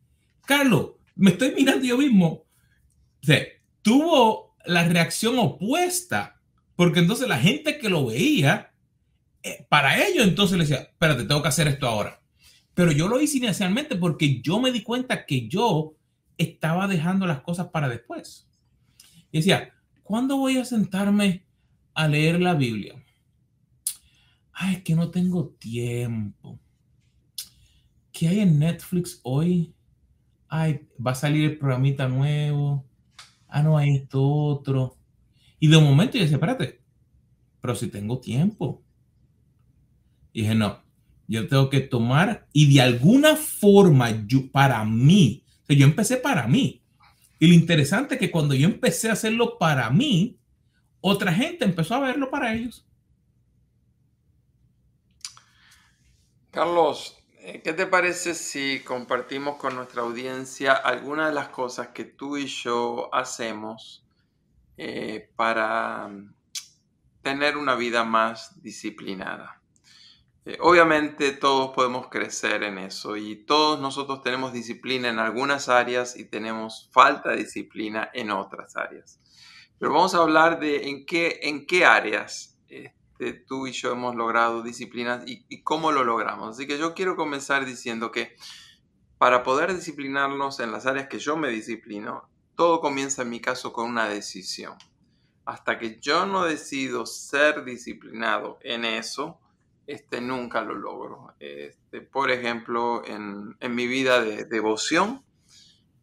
Carlos, 0.45 0.93
me 1.15 1.31
estoy 1.31 1.53
mirando 1.53 1.85
yo 1.85 1.97
mismo. 1.97 2.45
tuvo 3.81 4.55
la 4.65 4.87
reacción 4.87 5.37
opuesta, 5.39 6.39
porque 6.75 6.99
entonces 6.99 7.27
la 7.27 7.37
gente 7.37 7.77
que 7.77 7.89
lo 7.89 8.05
veía, 8.07 8.73
eh, 9.43 9.65
para 9.69 10.07
ellos 10.07 10.27
entonces 10.27 10.57
le 10.57 10.63
decía, 10.63 10.81
espérate, 10.81 11.25
tengo 11.25 11.41
que 11.41 11.47
hacer 11.47 11.67
esto 11.67 11.87
ahora. 11.87 12.21
Pero 12.73 12.91
yo 12.91 13.07
lo 13.07 13.19
hice 13.19 13.37
inicialmente 13.37 13.95
porque 13.95 14.41
yo 14.41 14.59
me 14.59 14.71
di 14.71 14.81
cuenta 14.81 15.25
que 15.25 15.47
yo 15.47 15.95
estaba 16.37 16.87
dejando 16.87 17.27
las 17.27 17.41
cosas 17.41 17.67
para 17.67 17.89
después. 17.89 18.47
Y 19.31 19.39
decía, 19.39 19.73
¿cuándo 20.03 20.37
voy 20.37 20.57
a 20.57 20.65
sentarme 20.65 21.45
a 21.93 22.07
leer 22.07 22.41
la 22.41 22.53
Biblia? 22.53 23.03
Ay, 24.53 24.75
es 24.75 24.83
que 24.83 24.95
no 24.95 25.09
tengo 25.09 25.49
tiempo. 25.59 26.59
¿Qué 28.11 28.27
hay 28.27 28.39
en 28.41 28.59
Netflix 28.59 29.19
hoy? 29.23 29.73
Ay, 30.47 30.87
va 31.05 31.11
a 31.11 31.15
salir 31.15 31.49
el 31.49 31.57
programita 31.57 32.07
nuevo. 32.07 32.85
Ah, 33.47 33.63
no, 33.63 33.77
hay 33.77 33.95
esto 33.95 34.21
otro. 34.23 34.97
Y 35.59 35.67
de 35.67 35.79
momento 35.79 36.17
yo 36.17 36.23
decía, 36.23 36.37
espérate, 36.37 36.81
pero 37.61 37.75
si 37.75 37.87
tengo 37.87 38.19
tiempo. 38.19 38.83
Y 40.33 40.41
dije, 40.41 40.55
no, 40.55 40.81
yo 41.27 41.47
tengo 41.47 41.69
que 41.69 41.79
tomar 41.79 42.47
y 42.51 42.73
de 42.73 42.81
alguna 42.81 43.35
forma, 43.35 44.25
yo, 44.27 44.51
para 44.51 44.83
mí, 44.85 45.43
yo 45.67 45.85
empecé 45.85 46.17
para 46.17 46.47
mí. 46.47 46.80
Y 47.41 47.47
lo 47.47 47.55
interesante 47.55 48.13
es 48.13 48.19
que 48.19 48.29
cuando 48.29 48.53
yo 48.53 48.67
empecé 48.67 49.09
a 49.09 49.13
hacerlo 49.13 49.57
para 49.57 49.89
mí, 49.89 50.39
otra 50.99 51.33
gente 51.33 51.65
empezó 51.65 51.95
a 51.95 52.01
verlo 52.01 52.29
para 52.29 52.53
ellos. 52.53 52.85
Carlos, 56.51 57.17
eh, 57.39 57.63
¿qué 57.63 57.73
te 57.73 57.87
parece 57.87 58.35
si 58.35 58.81
compartimos 58.81 59.55
con 59.55 59.73
nuestra 59.73 60.03
audiencia 60.03 60.73
algunas 60.73 61.29
de 61.29 61.33
las 61.33 61.47
cosas 61.47 61.87
que 61.87 62.05
tú 62.05 62.37
y 62.37 62.45
yo 62.45 63.09
hacemos 63.11 64.05
eh, 64.77 65.31
para 65.35 66.09
mm, 66.09 66.35
tener 67.23 67.57
una 67.57 67.73
vida 67.73 68.03
más 68.03 68.61
disciplinada? 68.61 69.60
Obviamente 70.59 71.33
todos 71.33 71.71
podemos 71.75 72.07
crecer 72.07 72.63
en 72.63 72.79
eso 72.79 73.15
y 73.15 73.35
todos 73.35 73.79
nosotros 73.79 74.23
tenemos 74.23 74.53
disciplina 74.53 75.09
en 75.09 75.19
algunas 75.19 75.69
áreas 75.69 76.17
y 76.17 76.25
tenemos 76.25 76.89
falta 76.91 77.29
de 77.29 77.37
disciplina 77.37 78.09
en 78.13 78.31
otras 78.31 78.75
áreas. 78.75 79.19
Pero 79.77 79.93
vamos 79.93 80.15
a 80.15 80.19
hablar 80.19 80.59
de 80.59 80.89
en 80.89 81.05
qué, 81.05 81.41
en 81.43 81.67
qué 81.67 81.85
áreas 81.85 82.57
este, 82.69 83.33
tú 83.33 83.67
y 83.67 83.71
yo 83.71 83.91
hemos 83.91 84.15
logrado 84.15 84.63
disciplina 84.63 85.23
y, 85.27 85.45
y 85.47 85.61
cómo 85.61 85.91
lo 85.91 86.03
logramos. 86.03 86.55
Así 86.55 86.65
que 86.65 86.79
yo 86.79 86.95
quiero 86.95 87.15
comenzar 87.15 87.65
diciendo 87.65 88.11
que 88.11 88.35
para 89.19 89.43
poder 89.43 89.75
disciplinarnos 89.75 90.59
en 90.59 90.71
las 90.71 90.87
áreas 90.87 91.07
que 91.07 91.19
yo 91.19 91.37
me 91.37 91.49
disciplino, 91.49 92.27
todo 92.55 92.81
comienza 92.81 93.21
en 93.21 93.29
mi 93.29 93.39
caso 93.39 93.73
con 93.73 93.87
una 93.87 94.07
decisión. 94.07 94.75
Hasta 95.45 95.77
que 95.77 95.99
yo 95.99 96.25
no 96.25 96.45
decido 96.45 97.05
ser 97.05 97.63
disciplinado 97.63 98.57
en 98.61 98.85
eso, 98.85 99.40
este, 99.91 100.21
nunca 100.21 100.61
lo 100.61 100.73
logro. 100.73 101.33
Este, 101.39 102.01
por 102.01 102.31
ejemplo, 102.31 103.03
en, 103.05 103.57
mi 103.75 103.87
vida 103.87 104.21
de 104.21 104.45
devoción, 104.45 105.23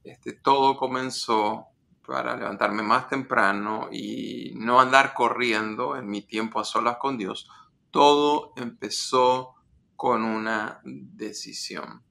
este, 0.05 0.33
todo 0.33 0.77
comenzó 0.77 1.69
para 2.07 2.37
levantarme 2.37 2.83
más 2.83 3.09
temprano 3.09 3.89
y 3.91 4.53
no 4.57 4.81
andar 4.81 5.15
corriendo 5.15 5.97
en 5.97 6.07
mi 6.07 6.21
tiempo 6.21 6.61
a 6.61 6.65
solas 6.65 6.99
con 6.99 7.17
Dios. 7.17 7.49
Todo 7.91 8.53
empezó 8.57 9.55
con 9.97 10.23
una 10.23 10.81
decisión. 10.85 12.03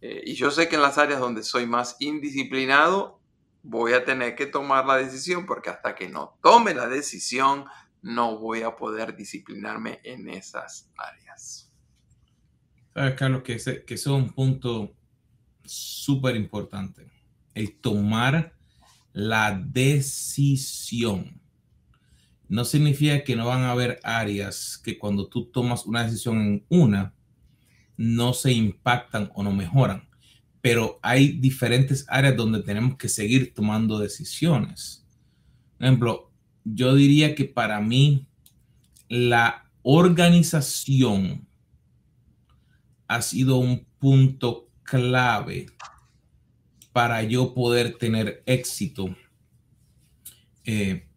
Eh, 0.00 0.22
y 0.24 0.34
yo 0.34 0.50
sé 0.50 0.68
que 0.68 0.76
en 0.76 0.82
las 0.82 0.96
áreas 0.96 1.20
donde 1.20 1.42
soy 1.42 1.66
más 1.66 1.96
indisciplinado, 2.00 3.20
voy 3.62 3.92
a 3.92 4.04
tener 4.04 4.34
que 4.34 4.46
tomar 4.46 4.86
la 4.86 4.96
decisión 4.96 5.44
porque 5.44 5.70
hasta 5.70 5.94
que 5.94 6.08
no 6.08 6.38
tome 6.42 6.74
la 6.74 6.88
decisión 6.88 7.66
no 8.02 8.38
voy 8.38 8.62
a 8.62 8.76
poder 8.76 9.16
disciplinarme 9.16 10.00
en 10.04 10.28
esas 10.28 10.90
áreas. 10.96 11.72
Sabes, 12.92 13.14
Carlos, 13.14 13.42
que 13.42 13.54
ese, 13.54 13.84
que 13.84 13.94
es 13.94 14.06
un 14.06 14.30
punto 14.30 14.94
súper 15.64 16.36
importante. 16.36 17.10
El 17.54 17.80
tomar 17.80 18.54
la 19.12 19.52
decisión. 19.52 21.40
No 22.48 22.64
significa 22.64 23.24
que 23.24 23.36
no 23.36 23.46
van 23.46 23.62
a 23.62 23.70
haber 23.70 23.98
áreas 24.02 24.78
que 24.82 24.98
cuando 24.98 25.28
tú 25.28 25.46
tomas 25.46 25.86
una 25.86 26.04
decisión 26.04 26.40
en 26.40 26.66
una, 26.68 27.14
no 27.96 28.34
se 28.34 28.52
impactan 28.52 29.30
o 29.34 29.42
no 29.42 29.52
mejoran. 29.52 30.08
Pero 30.60 30.98
hay 31.02 31.32
diferentes 31.32 32.04
áreas 32.08 32.36
donde 32.36 32.62
tenemos 32.62 32.96
que 32.96 33.08
seguir 33.08 33.54
tomando 33.54 33.98
decisiones. 33.98 35.06
Por 35.78 35.86
ejemplo, 35.86 36.31
yo 36.64 36.94
diría 36.94 37.34
que 37.34 37.44
para 37.44 37.80
mí 37.80 38.26
la 39.08 39.70
organización 39.82 41.46
ha 43.08 43.22
sido 43.22 43.56
un 43.58 43.84
punto 43.98 44.68
clave 44.82 45.66
para 46.92 47.22
yo 47.22 47.54
poder 47.54 47.96
tener 47.98 48.42
éxito. 48.46 49.14
Eh, 50.64 51.08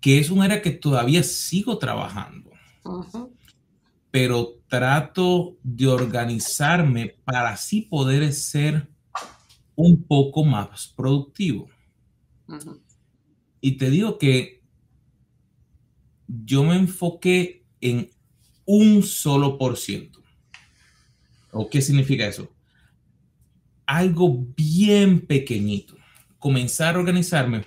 que 0.00 0.18
es 0.18 0.30
un 0.30 0.40
área 0.42 0.62
que 0.62 0.70
todavía 0.70 1.22
sigo 1.22 1.76
trabajando, 1.76 2.50
pero 4.10 4.56
trato 4.66 5.58
de 5.62 5.86
organizarme 5.88 7.16
para 7.24 7.50
así 7.50 7.82
poder 7.82 8.32
ser 8.32 8.88
un 9.76 10.02
poco 10.02 10.44
más 10.44 10.88
productivo. 10.96 11.68
Y 13.60 13.72
te 13.72 13.90
digo 13.90 14.18
que 14.18 14.62
yo 16.26 16.64
me 16.64 16.76
enfoqué 16.76 17.64
en 17.80 18.10
un 18.64 19.02
solo 19.02 19.58
por 19.58 19.76
ciento. 19.76 20.22
¿O 21.50 21.68
qué 21.68 21.82
significa 21.82 22.26
eso? 22.26 22.52
Algo 23.86 24.46
bien 24.56 25.26
pequeñito. 25.26 25.96
Comenzar 26.38 26.94
a 26.94 27.00
organizarme. 27.00 27.64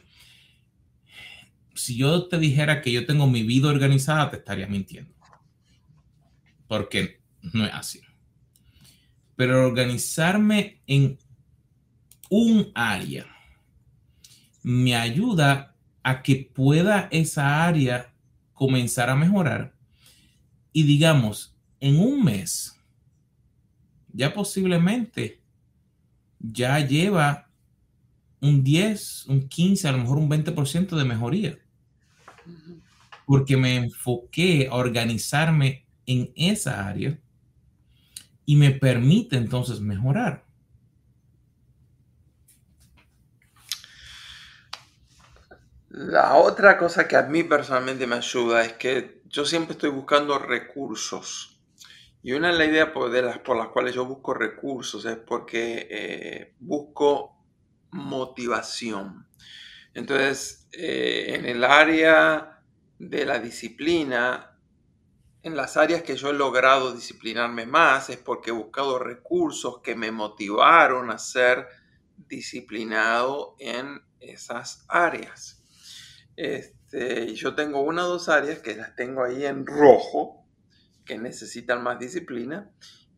Si 1.75 1.97
yo 1.97 2.27
te 2.27 2.39
dijera 2.39 2.81
que 2.81 2.91
yo 2.91 3.05
tengo 3.05 3.27
mi 3.27 3.43
vida 3.43 3.69
organizada, 3.69 4.31
te 4.31 4.37
estaría 4.37 4.67
mintiendo. 4.67 5.13
Porque 6.67 7.21
no 7.41 7.65
es 7.65 7.73
así. 7.73 7.99
Pero 9.35 9.67
organizarme 9.67 10.81
en 10.87 11.19
un 12.29 12.71
área 12.73 13.27
me 14.63 14.95
ayuda 14.95 15.72
a 16.03 16.21
que 16.21 16.49
pueda 16.53 17.07
esa 17.11 17.65
área 17.65 18.13
comenzar 18.53 19.09
a 19.09 19.15
mejorar 19.15 19.73
y 20.73 20.83
digamos, 20.83 21.55
en 21.79 21.99
un 21.99 22.23
mes, 22.23 22.75
ya 24.11 24.33
posiblemente 24.33 25.39
ya 26.39 26.79
lleva 26.79 27.47
un 28.41 28.63
10, 28.63 29.27
un 29.27 29.47
15, 29.47 29.87
a 29.87 29.91
lo 29.91 29.99
mejor 29.99 30.17
un 30.17 30.29
20% 30.29 30.97
de 30.97 31.05
mejoría. 31.05 31.59
Porque 33.25 33.55
me 33.55 33.75
enfoqué 33.75 34.67
a 34.69 34.75
organizarme 34.75 35.85
en 36.05 36.33
esa 36.35 36.87
área 36.87 37.17
y 38.45 38.55
me 38.55 38.71
permite 38.71 39.37
entonces 39.37 39.79
mejorar. 39.79 40.42
La 45.93 46.37
otra 46.37 46.75
cosa 46.75 47.07
que 47.07 47.15
a 47.15 47.21
mí 47.21 47.43
personalmente 47.43 48.07
me 48.07 48.15
ayuda 48.15 48.65
es 48.65 48.73
que 48.73 49.21
yo 49.25 49.45
siempre 49.45 49.73
estoy 49.73 49.91
buscando 49.91 50.39
recursos. 50.39 51.61
Y 52.23 52.31
una 52.31 52.51
de 52.51 52.57
las 52.57 52.67
ideas 52.67 52.89
por, 52.89 53.11
las, 53.11 53.67
cuales 53.67 53.93
yo 53.93 54.03
busco 54.03 54.33
recursos 54.33 55.05
es 55.05 55.17
porque 55.17 55.87
eh, 55.91 56.55
busco 56.59 57.37
motivación. 57.91 59.27
Entonces, 59.93 60.67
eh, 60.71 61.35
en 61.35 61.45
el 61.45 61.63
área 61.63 62.63
de 62.97 63.25
la 63.25 63.37
disciplina, 63.37 64.57
en 65.43 65.55
las 65.55 65.77
áreas 65.77 66.01
que 66.01 66.15
yo 66.15 66.31
he 66.31 66.33
logrado 66.33 66.91
disciplinarme 66.91 67.67
más 67.67 68.09
es 68.09 68.17
porque 68.17 68.49
he 68.49 68.53
buscado 68.53 68.97
recursos 68.97 69.79
que 69.83 69.93
me 69.93 70.09
motivaron 70.09 71.11
a 71.11 71.19
ser 71.19 71.67
disciplinado 72.17 73.55
en 73.59 74.01
esas 74.19 74.85
áreas. 74.87 75.62
Este, 76.35 77.33
yo 77.35 77.55
tengo 77.55 77.81
una 77.81 78.05
o 78.05 78.09
dos 78.09 78.29
áreas 78.29 78.59
que 78.59 78.75
las 78.75 78.95
tengo 78.95 79.23
ahí 79.23 79.45
en 79.45 79.65
rojo, 79.65 80.45
que 81.05 81.17
necesitan 81.17 81.83
más 81.83 81.99
disciplina. 81.99 82.71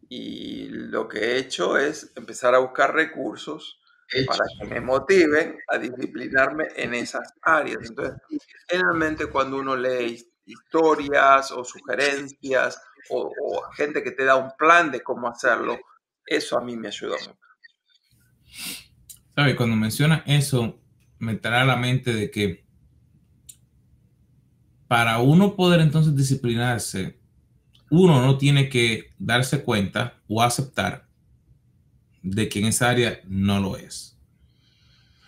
Y 0.08 0.68
lo 0.70 1.08
que 1.08 1.20
he 1.20 1.38
hecho 1.38 1.78
es 1.78 2.12
empezar 2.16 2.54
a 2.54 2.60
buscar 2.60 2.94
recursos 2.94 3.80
para 4.28 4.46
que 4.60 4.68
me 4.68 4.82
motiven 4.82 5.58
a 5.68 5.78
disciplinarme 5.78 6.66
en 6.76 6.94
esas 6.94 7.34
áreas. 7.42 7.80
Entonces, 7.90 8.22
generalmente 8.70 9.28
cuando 9.28 9.58
uno 9.58 9.76
lee 9.76 10.24
historias 10.46 11.52
o 11.52 11.64
sugerencias 11.64 12.80
o, 13.10 13.32
gente 13.76 14.04
que 14.04 14.12
te 14.12 14.26
da 14.26 14.36
un 14.36 14.52
plan 14.58 14.92
de 14.92 15.02
cómo 15.02 15.28
hacerlo, 15.28 15.80
eso 16.26 16.58
a 16.58 16.62
mí 16.62 16.76
me 16.76 16.88
ayuda 16.88 17.18
mucho. 17.18 17.40
¿Sabe? 19.36 19.56
Cuando 19.56 19.76
menciona 19.76 20.24
eso, 20.26 20.80
me 21.20 21.36
trae 21.36 21.62
a 21.62 21.66
la 21.66 21.76
mente 21.76 22.14
de 22.14 22.32
que 22.32 22.65
para 24.88 25.20
uno 25.20 25.56
poder 25.56 25.82
entonces 25.82 26.16
disciplinarse, 26.16 27.18
uno 27.90 28.22
no 28.22 28.38
tiene 28.38 28.70
que 28.70 29.12
darse 29.18 29.64
cuenta 29.64 30.16
o 30.28 30.42
aceptar 30.42 31.08
de 32.22 32.50
que 32.50 32.60
en 32.60 32.66
esa 32.66 32.90
área 32.90 33.20
no 33.28 33.60
lo 33.60 33.78
es. 33.78 34.18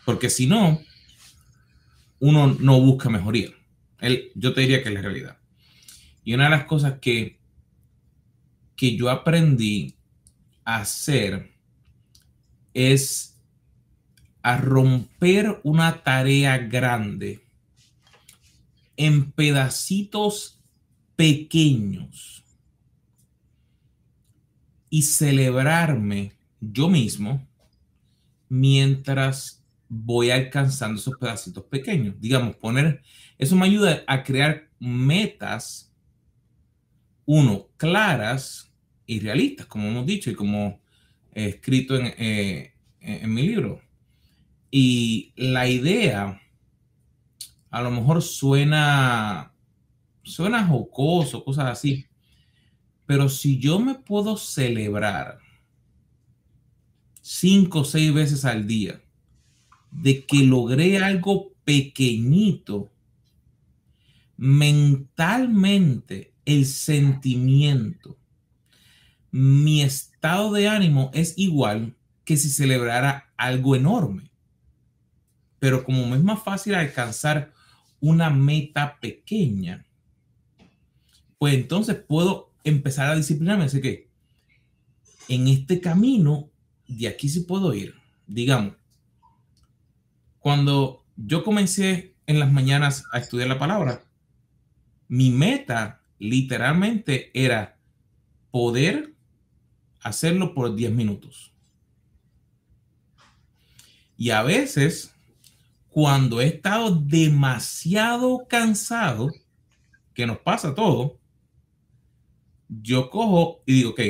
Porque 0.06 0.30
si 0.30 0.48
no, 0.48 0.82
uno 2.20 2.56
no 2.60 2.82
busca 2.82 3.10
mejoría. 3.10 3.50
yo 4.36 4.54
te 4.54 4.62
diría 4.62 4.82
que 4.82 4.90
es 4.90 4.96
la 4.96 5.02
realidad. 5.02 5.38
Y 6.24 6.34
una 6.34 6.46
de 6.46 6.50
las 6.52 6.66
cosas 6.66 7.00
que, 7.00 7.40
que 8.76 8.96
yo 8.96 9.10
aprendí 9.10 9.96
a 10.66 10.78
hacer 10.78 11.52
es 12.74 13.40
a 14.42 14.58
romper 14.58 15.60
una 15.64 16.04
tarea 16.04 16.58
grande 16.58 17.47
en 18.98 19.32
pedacitos 19.32 20.60
pequeños 21.16 22.44
y 24.90 25.04
celebrarme 25.04 26.34
yo 26.60 26.90
mismo 26.90 27.48
mientras 28.50 29.64
voy 29.88 30.32
alcanzando 30.32 31.00
esos 31.00 31.18
pedacitos 31.18 31.64
pequeños. 31.66 32.20
Digamos, 32.20 32.56
poner, 32.56 33.02
eso 33.38 33.56
me 33.56 33.68
ayuda 33.68 34.04
a 34.08 34.24
crear 34.24 34.70
metas, 34.80 35.94
uno, 37.26 37.68
claras 37.78 38.72
y 39.06 39.20
realistas, 39.20 39.68
como 39.68 39.88
hemos 39.88 40.06
dicho 40.06 40.32
y 40.32 40.36
como 40.36 40.82
he 41.34 41.50
escrito 41.50 41.96
en, 41.96 42.14
eh, 42.18 42.74
en 43.02 43.34
mi 43.34 43.44
libro. 43.44 43.82
Y 44.72 45.34
la 45.36 45.68
idea 45.68 46.42
a 47.70 47.82
lo 47.82 47.92
mejor 47.92 48.22
suena, 48.22 49.54
suena 50.24 50.66
jocoso, 50.68 51.44
cosas 51.44 51.66
así. 51.66 52.06
Pero 53.06 53.30
si 53.30 53.60
yo 53.60 53.80
me 53.80 53.96
puedo 53.96 54.38
celebrar 54.38 55.40
cinco 57.22 57.80
o 57.80 57.86
seis 57.86 58.14
veces 58.14 58.46
al 58.46 58.68
día 58.68 59.02
de 59.92 60.26
que 60.26 60.44
logré 60.44 60.98
algo 60.98 61.54
pequeñito, 61.64 62.92
mentalmente 64.38 66.34
el 66.46 66.66
sentimiento, 66.66 68.18
mi 69.32 69.82
estado 69.82 70.54
de 70.54 70.68
ánimo 70.68 71.12
es 71.14 71.38
igual 71.38 71.96
que 72.24 72.38
si 72.38 72.50
celebrara 72.50 73.32
algo 73.38 73.76
enorme. 73.76 74.32
Pero 75.60 75.84
como 75.84 76.06
me 76.08 76.18
es 76.18 76.24
más 76.24 76.44
fácil 76.44 76.76
alcanzar 76.76 77.54
una 78.00 78.30
meta 78.30 79.00
pequeña, 79.00 79.86
pues 81.38 81.54
entonces 81.54 81.96
puedo 81.96 82.52
empezar 82.64 83.10
a 83.10 83.16
disciplinarme. 83.16 83.66
Así 83.66 83.82
que 83.82 84.08
en 85.28 85.48
este 85.48 85.82
camino, 85.82 86.50
de 86.88 87.08
aquí 87.08 87.30
sí 87.30 87.42
puedo 87.42 87.74
ir. 87.74 87.96
Digamos, 88.28 88.74
cuando 90.40 91.04
yo 91.16 91.44
comencé 91.44 92.16
en 92.26 92.40
las 92.40 92.52
mañanas 92.52 93.06
a 93.12 93.20
estudiar 93.20 93.48
la 93.48 93.60
palabra, 93.60 94.04
mi 95.08 95.30
meta 95.30 96.02
literalmente 96.20 97.32
era 97.34 97.78
poder 98.52 99.14
hacerlo 100.02 100.54
por 100.54 100.76
10 100.76 100.92
minutos. 100.92 101.54
Y 104.18 104.32
a 104.32 104.42
veces, 104.42 105.14
cuando 105.98 106.42
he 106.42 106.46
estado 106.46 106.92
demasiado 106.92 108.46
cansado, 108.48 109.32
que 110.14 110.28
nos 110.28 110.38
pasa 110.38 110.76
todo, 110.76 111.20
yo 112.70 113.10
cojo 113.10 113.64
y 113.66 113.74
digo, 113.74 113.90
ok, 113.90 114.02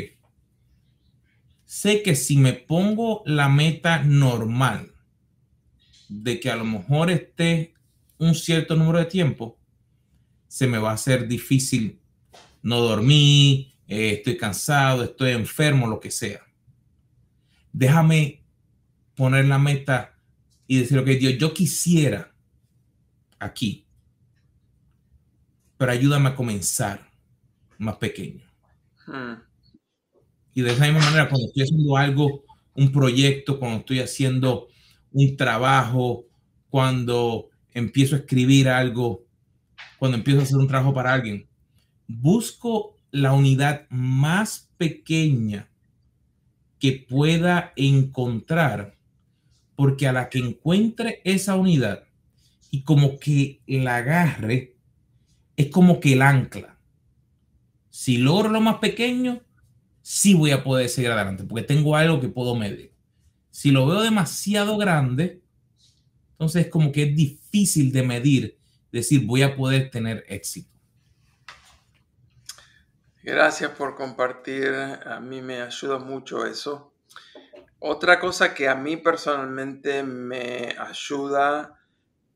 sé 1.63 2.04
que 2.04 2.13
si 2.13 2.36
me 2.36 2.52
pongo 2.52 3.23
la 3.26 3.47
meta 3.47 4.04
normal 4.04 4.91
de 6.10 6.41
que 6.41 6.52
a 6.52 6.58
lo 6.58 6.65
mejor 6.65 7.10
esté 7.10 7.73
un 8.17 8.36
cierto 8.36 8.76
número 8.76 9.00
de 9.00 9.06
tiempo, 9.06 9.58
se 10.50 10.67
me 10.67 10.80
va 10.80 10.91
a 10.91 10.95
hacer 10.95 11.26
difícil 11.26 12.02
no 12.63 12.82
dormir, 12.82 13.76
eh, 13.88 14.12
estoy 14.12 14.36
cansado, 14.36 15.06
estoy 15.06 15.32
enfermo, 15.32 15.88
lo 15.88 16.02
que 16.02 16.12
sea. 16.12 16.41
Déjame 17.71 18.43
poner 19.15 19.45
la 19.45 19.58
meta 19.58 20.16
y 20.67 20.80
decir, 20.80 20.97
ok, 20.99 21.08
Dios, 21.08 21.38
yo 21.38 21.53
quisiera 21.53 22.34
aquí, 23.39 23.86
pero 25.77 25.91
ayúdame 25.91 26.30
a 26.30 26.36
comenzar 26.36 27.10
más 27.77 27.97
pequeño. 27.97 28.45
Hmm. 29.06 29.36
Y 30.53 30.62
de 30.62 30.71
esa 30.71 30.86
misma 30.86 31.06
manera, 31.06 31.30
cuando 31.30 31.47
estoy 31.47 31.63
haciendo 31.63 31.97
algo, 31.97 32.43
un 32.73 32.91
proyecto, 32.91 33.60
cuando 33.60 33.80
estoy 33.80 33.99
haciendo 33.99 34.67
un 35.12 35.38
trabajo, 35.38 36.25
cuando 36.69 37.49
empiezo 37.73 38.15
a 38.15 38.19
escribir 38.19 38.67
algo, 38.67 39.23
cuando 39.99 40.17
empiezo 40.17 40.39
a 40.39 40.43
hacer 40.43 40.58
un 40.58 40.67
trabajo 40.67 40.93
para 40.93 41.13
alguien, 41.13 41.47
busco 42.08 42.95
la 43.12 43.34
unidad 43.34 43.88
más 43.89 44.69
pequeña 44.77 45.69
que 46.80 47.06
pueda 47.08 47.73
encontrar, 47.75 48.96
porque 49.78 50.08
a 50.08 50.12
la 50.12 50.28
que 50.28 50.40
encuentre 50.40 51.22
esa 51.24 51.56
unidad 51.56 52.04
y 52.72 52.82
como 52.82 53.20
que 53.20 53.62
la 53.68 53.98
agarre, 53.98 54.76
es 55.56 55.70
como 55.70 56.00
que 56.00 56.13
el 56.13 56.24
ancla. 56.24 56.80
Si 57.92 58.18
logro 58.18 58.50
lo 58.50 58.60
más 58.60 58.80
pequeño, 58.80 59.44
sí 60.02 60.34
voy 60.34 60.50
a 60.50 60.63
poder 60.63 60.90
seguir 60.90 61.12
adelante, 61.12 61.44
porque 61.44 61.63
tengo 61.63 61.96
algo 61.96 62.20
que 62.20 62.28
puedo 62.28 62.56
medir. 62.56 62.92
Si 63.52 63.70
lo 63.70 63.86
veo 63.86 64.02
demasiado 64.02 64.78
grande, 64.78 65.44
entonces 66.32 66.66
es 66.66 66.72
como 66.72 66.92
que 66.92 67.04
es 67.04 67.16
difícil 67.16 67.92
de 67.92 68.02
medir, 68.02 68.58
decir, 68.92 69.28
voy 69.28 69.44
a 69.44 69.56
poder 69.56 69.92
tener 69.92 70.26
éxito. 70.28 70.72
Gracias 73.22 73.70
por 73.72 73.96
compartir, 73.96 74.70
a 74.70 75.20
mí 75.20 75.44
me 75.44 75.62
ayuda 75.62 76.00
mucho 76.00 76.48
eso. 76.48 76.96
Otra 77.80 78.20
cosa 78.20 78.54
que 78.54 78.68
a 78.68 78.76
mí 78.76 78.98
personalmente 78.98 80.04
me 80.04 80.76
ayuda 80.80 81.80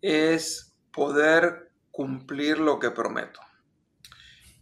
es 0.01 0.75
poder 0.91 1.71
cumplir 1.89 2.59
lo 2.59 2.77
que 2.77 2.91
prometo. 2.91 3.39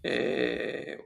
Eh, 0.04 1.06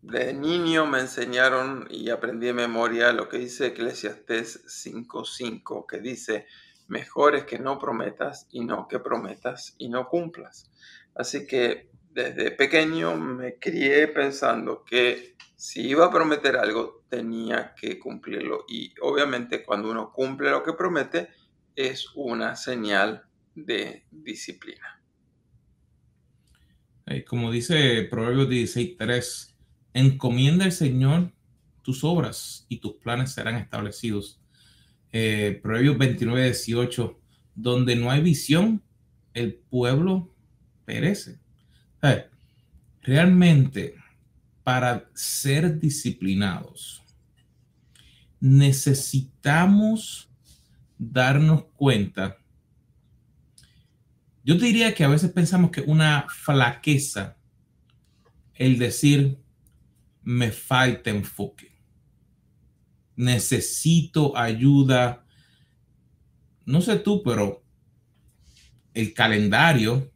de 0.00 0.32
niño 0.32 0.86
me 0.86 1.00
enseñaron 1.00 1.86
y 1.90 2.08
aprendí 2.08 2.46
de 2.46 2.54
memoria 2.54 3.12
lo 3.12 3.28
que 3.28 3.38
dice 3.38 3.66
Eclesiastes 3.66 4.64
5.5, 4.64 5.86
que 5.86 5.98
dice, 5.98 6.46
mejor 6.86 7.36
es 7.36 7.44
que 7.44 7.58
no 7.58 7.78
prometas 7.78 8.46
y 8.50 8.64
no 8.64 8.88
que 8.88 9.00
prometas 9.00 9.74
y 9.76 9.90
no 9.90 10.08
cumplas. 10.08 10.70
Así 11.14 11.46
que 11.46 11.90
desde 12.10 12.52
pequeño 12.52 13.16
me 13.16 13.58
crié 13.58 14.08
pensando 14.08 14.82
que 14.84 15.36
si 15.58 15.88
iba 15.88 16.06
a 16.06 16.10
prometer 16.12 16.56
algo 16.56 17.04
tenía 17.08 17.74
que 17.74 17.98
cumplirlo 17.98 18.64
y 18.68 18.94
obviamente 19.02 19.64
cuando 19.64 19.90
uno 19.90 20.12
cumple 20.12 20.50
lo 20.50 20.62
que 20.62 20.72
promete 20.72 21.30
es 21.74 22.06
una 22.14 22.54
señal 22.54 23.24
de 23.56 24.06
disciplina. 24.12 25.02
Como 27.26 27.50
dice 27.50 28.06
Proverbios 28.08 28.48
16.3, 28.48 29.54
encomienda 29.94 30.64
al 30.64 30.72
Señor 30.72 31.32
tus 31.82 32.04
obras 32.04 32.64
y 32.68 32.78
tus 32.78 32.94
planes 32.94 33.32
serán 33.32 33.56
establecidos. 33.56 34.40
Eh, 35.10 35.58
Proverbios 35.60 35.96
29.18, 35.96 37.16
donde 37.56 37.96
no 37.96 38.12
hay 38.12 38.20
visión, 38.20 38.84
el 39.34 39.54
pueblo 39.54 40.32
perece. 40.84 41.40
realmente, 43.02 43.96
para 44.68 45.08
ser 45.14 45.80
disciplinados, 45.80 47.02
necesitamos 48.38 50.28
darnos 50.98 51.64
cuenta 51.74 52.36
yo 54.48 54.56
te 54.56 54.64
diría 54.64 54.94
que 54.94 55.04
a 55.04 55.08
veces 55.08 55.30
pensamos 55.30 55.70
que 55.70 55.82
una 55.82 56.26
flaqueza 56.30 57.36
el 58.54 58.78
decir 58.78 59.38
me 60.22 60.50
falta 60.50 61.10
enfoque. 61.10 61.70
Necesito 63.14 64.34
ayuda. 64.34 65.26
No 66.64 66.80
sé 66.80 66.96
tú, 66.96 67.22
pero 67.22 67.62
el 68.94 69.12
calendario 69.12 70.10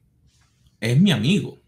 es 0.80 0.98
mi 0.98 1.10
amigo. 1.10 1.61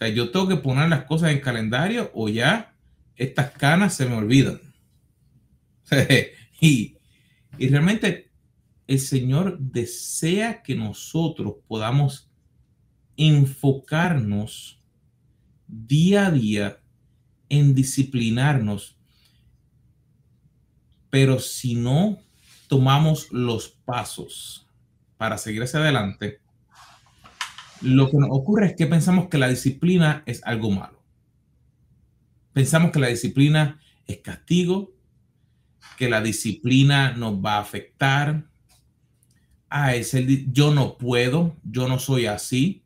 Sea, 0.00 0.08
yo 0.08 0.30
tengo 0.30 0.48
que 0.48 0.56
poner 0.56 0.88
las 0.88 1.04
cosas 1.04 1.30
en 1.30 1.40
calendario 1.40 2.10
o 2.14 2.30
ya 2.30 2.74
estas 3.16 3.50
canas 3.50 3.94
se 3.94 4.06
me 4.06 4.16
olvidan. 4.16 4.58
y, 6.60 6.96
y 7.58 7.68
realmente 7.68 8.30
el 8.86 8.98
Señor 8.98 9.58
desea 9.58 10.62
que 10.62 10.74
nosotros 10.74 11.56
podamos 11.68 12.30
enfocarnos 13.18 14.82
día 15.66 16.28
a 16.28 16.30
día 16.30 16.80
en 17.50 17.74
disciplinarnos. 17.74 18.96
Pero 21.10 21.40
si 21.40 21.74
no 21.74 22.18
tomamos 22.68 23.30
los 23.32 23.68
pasos 23.68 24.66
para 25.18 25.36
seguir 25.36 25.62
hacia 25.62 25.80
adelante, 25.80 26.40
lo 27.82 28.10
que 28.10 28.18
nos 28.18 28.28
ocurre 28.30 28.66
es 28.66 28.76
que 28.76 28.86
pensamos 28.86 29.28
que 29.28 29.38
la 29.38 29.48
disciplina 29.48 30.22
es 30.26 30.42
algo 30.44 30.70
malo. 30.70 31.02
Pensamos 32.52 32.90
que 32.90 32.98
la 32.98 33.08
disciplina 33.08 33.80
es 34.06 34.18
castigo, 34.18 34.92
que 35.96 36.08
la 36.08 36.20
disciplina 36.20 37.12
nos 37.12 37.34
va 37.44 37.54
a 37.54 37.60
afectar, 37.60 38.44
ah, 39.68 39.94
es 39.94 40.14
yo 40.52 40.74
no 40.74 40.98
puedo, 40.98 41.56
yo 41.64 41.88
no 41.88 41.98
soy 41.98 42.26
así. 42.26 42.82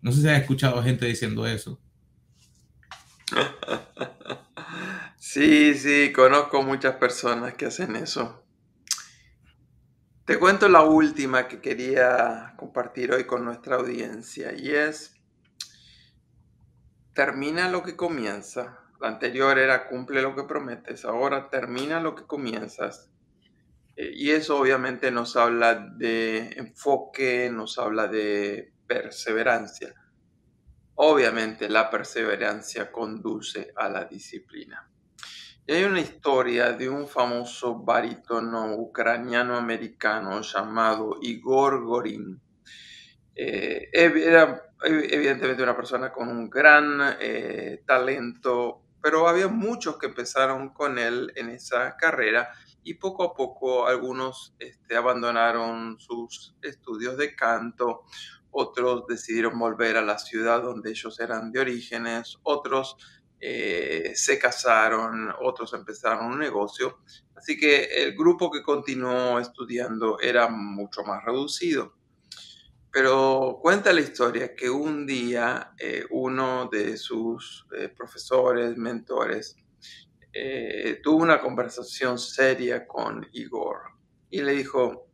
No 0.00 0.12
sé 0.12 0.22
si 0.22 0.28
has 0.28 0.40
escuchado 0.40 0.82
gente 0.82 1.06
diciendo 1.06 1.46
eso. 1.46 1.80
Sí, 5.32 5.74
sí, 5.74 6.12
conozco 6.12 6.62
muchas 6.62 6.96
personas 6.96 7.54
que 7.54 7.66
hacen 7.66 7.94
eso. 7.94 8.42
Te 10.24 10.38
cuento 10.38 10.68
la 10.68 10.82
última 10.82 11.48
que 11.48 11.60
quería 11.60 12.54
compartir 12.56 13.12
hoy 13.12 13.24
con 13.24 13.44
nuestra 13.44 13.76
audiencia 13.76 14.52
y 14.56 14.70
es, 14.70 15.16
termina 17.14 17.68
lo 17.68 17.82
que 17.82 17.96
comienza. 17.96 18.78
La 19.00 19.08
anterior 19.08 19.58
era 19.58 19.88
cumple 19.88 20.22
lo 20.22 20.36
que 20.36 20.44
prometes, 20.44 21.04
ahora 21.04 21.48
termina 21.48 22.00
lo 22.00 22.14
que 22.14 22.26
comienzas 22.26 23.10
eh, 23.96 24.12
y 24.14 24.30
eso 24.30 24.58
obviamente 24.58 25.10
nos 25.10 25.36
habla 25.36 25.74
de 25.74 26.52
enfoque, 26.56 27.50
nos 27.52 27.78
habla 27.78 28.06
de 28.06 28.72
perseverancia. 28.86 29.94
Obviamente 30.94 31.68
la 31.68 31.90
perseverancia 31.90 32.90
conduce 32.90 33.72
a 33.76 33.88
la 33.88 34.06
disciplina. 34.06 34.89
Y 35.70 35.72
hay 35.72 35.84
una 35.84 36.00
historia 36.00 36.72
de 36.72 36.88
un 36.88 37.06
famoso 37.06 37.76
barítono 37.76 38.74
ucraniano-americano 38.74 40.40
llamado 40.40 41.18
Igor 41.22 41.84
Gorin. 41.84 42.40
Eh, 43.36 43.88
era 43.92 44.64
evidentemente 44.82 45.62
una 45.62 45.76
persona 45.76 46.10
con 46.10 46.26
un 46.26 46.50
gran 46.50 47.16
eh, 47.20 47.84
talento, 47.86 48.82
pero 49.00 49.28
había 49.28 49.46
muchos 49.46 49.96
que 49.96 50.06
empezaron 50.06 50.70
con 50.70 50.98
él 50.98 51.32
en 51.36 51.50
esa 51.50 51.96
carrera 51.96 52.50
y 52.82 52.94
poco 52.94 53.22
a 53.22 53.32
poco 53.32 53.86
algunos 53.86 54.56
este, 54.58 54.96
abandonaron 54.96 56.00
sus 56.00 56.56
estudios 56.62 57.16
de 57.16 57.36
canto, 57.36 58.06
otros 58.50 59.06
decidieron 59.06 59.56
volver 59.56 59.96
a 59.96 60.02
la 60.02 60.18
ciudad 60.18 60.62
donde 60.62 60.90
ellos 60.90 61.20
eran 61.20 61.52
de 61.52 61.60
orígenes, 61.60 62.38
otros 62.42 62.96
eh, 63.40 64.12
se 64.14 64.38
casaron, 64.38 65.32
otros 65.40 65.72
empezaron 65.72 66.26
un 66.26 66.38
negocio. 66.38 66.98
Así 67.34 67.58
que 67.58 67.84
el 67.84 68.14
grupo 68.14 68.50
que 68.50 68.62
continuó 68.62 69.38
estudiando 69.38 70.18
era 70.20 70.48
mucho 70.48 71.02
más 71.04 71.24
reducido. 71.24 71.94
Pero 72.92 73.58
cuenta 73.62 73.92
la 73.92 74.00
historia 74.00 74.54
que 74.54 74.68
un 74.68 75.06
día 75.06 75.72
eh, 75.78 76.04
uno 76.10 76.68
de 76.70 76.96
sus 76.96 77.66
eh, 77.76 77.88
profesores, 77.88 78.76
mentores, 78.76 79.56
tuvo 81.02 81.16
una 81.16 81.40
conversación 81.40 82.16
seria 82.16 82.86
con 82.86 83.26
Igor 83.32 83.80
y 84.30 84.42
le 84.42 84.52
dijo, 84.52 85.10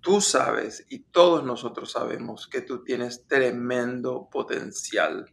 tú 0.00 0.20
sabes 0.20 0.84
y 0.88 1.00
todos 1.00 1.44
nosotros 1.44 1.92
sabemos 1.92 2.48
que 2.48 2.62
tú 2.62 2.82
tienes 2.82 3.26
tremendo 3.26 4.28
potencial. 4.30 5.30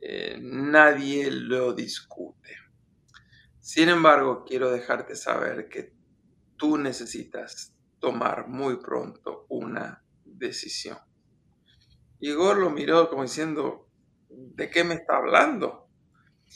Eh, 0.00 0.38
nadie 0.40 1.30
lo 1.30 1.72
discute. 1.74 2.56
Sin 3.58 3.88
embargo, 3.88 4.44
quiero 4.46 4.70
dejarte 4.70 5.14
saber 5.14 5.68
que 5.68 5.92
tú 6.56 6.78
necesitas 6.78 7.74
tomar 7.98 8.48
muy 8.48 8.76
pronto 8.76 9.46
una 9.50 10.02
decisión. 10.24 10.98
Igor 12.20 12.58
lo 12.58 12.70
miró 12.70 13.08
como 13.08 13.22
diciendo, 13.22 13.88
¿de 14.28 14.70
qué 14.70 14.84
me 14.84 14.94
está 14.94 15.16
hablando? 15.16 15.88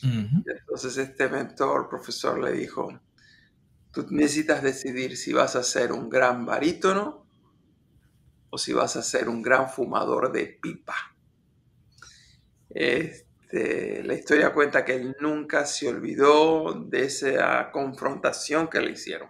Entonces 0.03 0.97
este 0.97 1.29
mentor, 1.29 1.89
profesor, 1.89 2.43
le 2.43 2.53
dijo, 2.53 3.01
tú 3.93 4.07
necesitas 4.11 4.63
decidir 4.63 5.17
si 5.17 5.33
vas 5.33 5.57
a 5.57 5.63
ser 5.63 5.93
un 5.93 6.11
gran 6.11 6.45
barítono 6.45 7.27
o 8.51 8.59
si 8.59 8.73
vas 8.73 8.97
a 8.97 9.03
ser 9.03 9.29
un 9.29 9.43
gran 9.43 9.69
fumador 9.71 10.33
de 10.33 10.59
pipa. 10.61 10.95
Este, 13.55 14.03
la 14.03 14.15
historia 14.15 14.53
cuenta 14.53 14.85
que 14.85 14.97
él 14.97 15.17
nunca 15.21 15.65
se 15.65 15.89
olvidó 15.89 16.75
de 16.75 17.05
esa 17.05 17.71
confrontación 17.71 18.67
que 18.67 18.81
le 18.81 18.91
hicieron. 18.91 19.29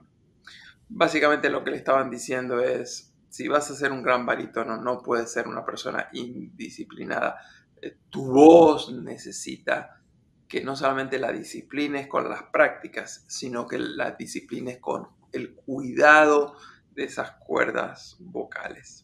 Básicamente 0.89 1.51
lo 1.51 1.63
que 1.63 1.73
le 1.73 1.77
estaban 1.77 2.09
diciendo 2.09 2.61
es, 2.61 3.13
si 3.29 3.49
vas 3.49 3.71
a 3.71 3.75
ser 3.75 3.93
un 3.93 4.03
gran 4.03 4.25
barítono, 4.25 4.79
no 4.79 5.03
puedes 5.03 5.31
ser 5.31 5.47
una 5.47 5.67
persona 5.67 6.09
indisciplinada. 6.15 7.37
Eh, 7.83 7.99
tu 8.09 8.33
voz 8.33 8.95
necesita 8.95 10.01
que 10.49 10.65
no 10.65 10.75
solamente 10.75 11.19
la 11.19 11.31
disciplines 11.31 12.07
con 12.07 12.27
las 12.31 12.45
prácticas, 12.45 13.27
sino 13.29 13.67
que 13.67 13.79
la 13.79 14.13
disciplines 14.13 14.79
con 14.79 15.07
el 15.33 15.55
cuidado 15.55 16.57
de 16.93 17.05
esas 17.05 17.33
cuerdas 17.33 18.17
vocales. 18.21 19.03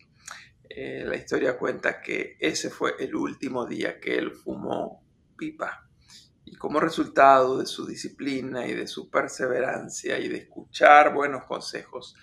Eh, 0.71 1.05
la 1.05 1.17
historia 1.17 1.59
cuenta 1.59 2.01
que 2.01 2.39
ese 2.41 2.71
fue 2.71 2.95
el 3.01 3.15
último 3.15 3.67
día 3.67 4.01
que 4.01 4.17
él 4.17 4.31
fumó 4.31 5.10
pipa. 5.41 5.89
Y 6.45 6.55
como 6.57 6.81
resultado 6.81 7.57
de 7.59 7.67
su 7.67 7.87
disciplina 7.87 8.67
y 8.67 8.75
de 8.75 8.87
su 8.87 9.09
perseverancia 9.09 10.19
y 10.19 10.29
de 10.29 10.37
escuchar 10.37 11.15
buenos 11.15 11.45
consejos, 11.45 12.15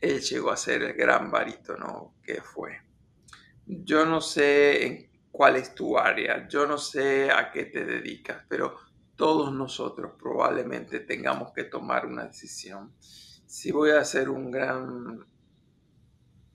él 0.00 0.20
llegó 0.20 0.50
a 0.50 0.56
ser 0.56 0.82
el 0.82 0.94
gran 0.94 1.30
barítono 1.30 2.16
que 2.22 2.42
fue. 2.42 2.80
Yo 3.66 4.04
no 4.04 4.20
sé 4.20 4.84
en 4.84 5.10
cuál 5.30 5.56
es 5.56 5.74
tu 5.74 5.96
área, 5.96 6.48
yo 6.48 6.66
no 6.66 6.78
sé 6.78 7.30
a 7.30 7.50
qué 7.52 7.66
te 7.66 7.84
dedicas, 7.84 8.44
pero 8.48 8.76
todos 9.14 9.52
nosotros 9.52 10.12
probablemente 10.18 11.00
tengamos 11.00 11.52
que 11.52 11.64
tomar 11.64 12.06
una 12.06 12.24
decisión. 12.26 12.92
Si 13.00 13.70
voy 13.70 13.90
a 13.90 14.04
ser 14.04 14.28
un 14.28 14.50
gran 14.50 15.24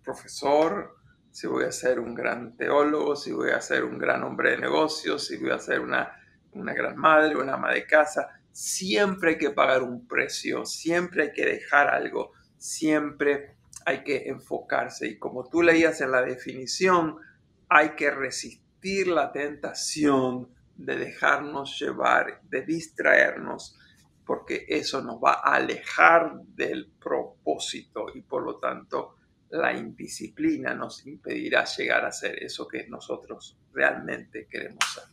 profesor, 0.03 1.00
si 1.31 1.47
voy 1.47 1.63
a 1.63 1.71
ser 1.71 1.99
un 1.99 2.13
gran 2.13 2.57
teólogo, 2.57 3.15
si 3.15 3.31
voy 3.31 3.51
a 3.51 3.61
ser 3.61 3.85
un 3.85 3.97
gran 3.97 4.23
hombre 4.23 4.51
de 4.51 4.57
negocios, 4.57 5.25
si 5.27 5.37
voy 5.37 5.51
a 5.51 5.59
ser 5.59 5.79
una, 5.79 6.11
una 6.51 6.73
gran 6.73 6.97
madre, 6.97 7.37
una 7.37 7.53
ama 7.53 7.71
de 7.71 7.85
casa, 7.85 8.41
siempre 8.51 9.31
hay 9.31 9.37
que 9.37 9.51
pagar 9.51 9.81
un 9.81 10.07
precio, 10.07 10.65
siempre 10.65 11.23
hay 11.23 11.31
que 11.31 11.45
dejar 11.45 11.87
algo, 11.87 12.33
siempre 12.57 13.55
hay 13.85 14.03
que 14.03 14.27
enfocarse. 14.27 15.07
Y 15.07 15.17
como 15.17 15.47
tú 15.47 15.61
leías 15.61 16.01
en 16.01 16.11
la 16.11 16.21
definición, 16.21 17.17
hay 17.69 17.91
que 17.91 18.11
resistir 18.11 19.07
la 19.07 19.31
tentación 19.31 20.49
de 20.75 20.97
dejarnos 20.97 21.79
llevar, 21.79 22.41
de 22.43 22.63
distraernos, 22.63 23.77
porque 24.25 24.65
eso 24.67 25.01
nos 25.01 25.15
va 25.15 25.33
a 25.33 25.55
alejar 25.55 26.41
del 26.43 26.91
propósito 26.99 28.07
y 28.13 28.21
por 28.21 28.43
lo 28.43 28.57
tanto 28.57 29.15
la 29.51 29.77
indisciplina 29.77 30.73
nos 30.73 31.05
impedirá 31.05 31.65
llegar 31.65 32.05
a 32.05 32.11
ser 32.11 32.41
eso 32.41 32.67
que 32.67 32.87
nosotros 32.87 33.57
realmente 33.73 34.47
queremos 34.49 34.79
ser. 34.93 35.03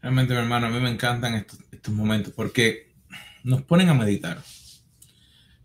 Realmente, 0.00 0.34
mi 0.34 0.40
hermano, 0.40 0.66
a 0.68 0.70
mí 0.70 0.80
me 0.80 0.90
encantan 0.90 1.34
estos, 1.34 1.58
momentos 1.88 2.32
porque 2.32 2.94
nos 3.44 3.62
ponen 3.62 3.88
a 3.88 3.94
meditar, 3.94 4.42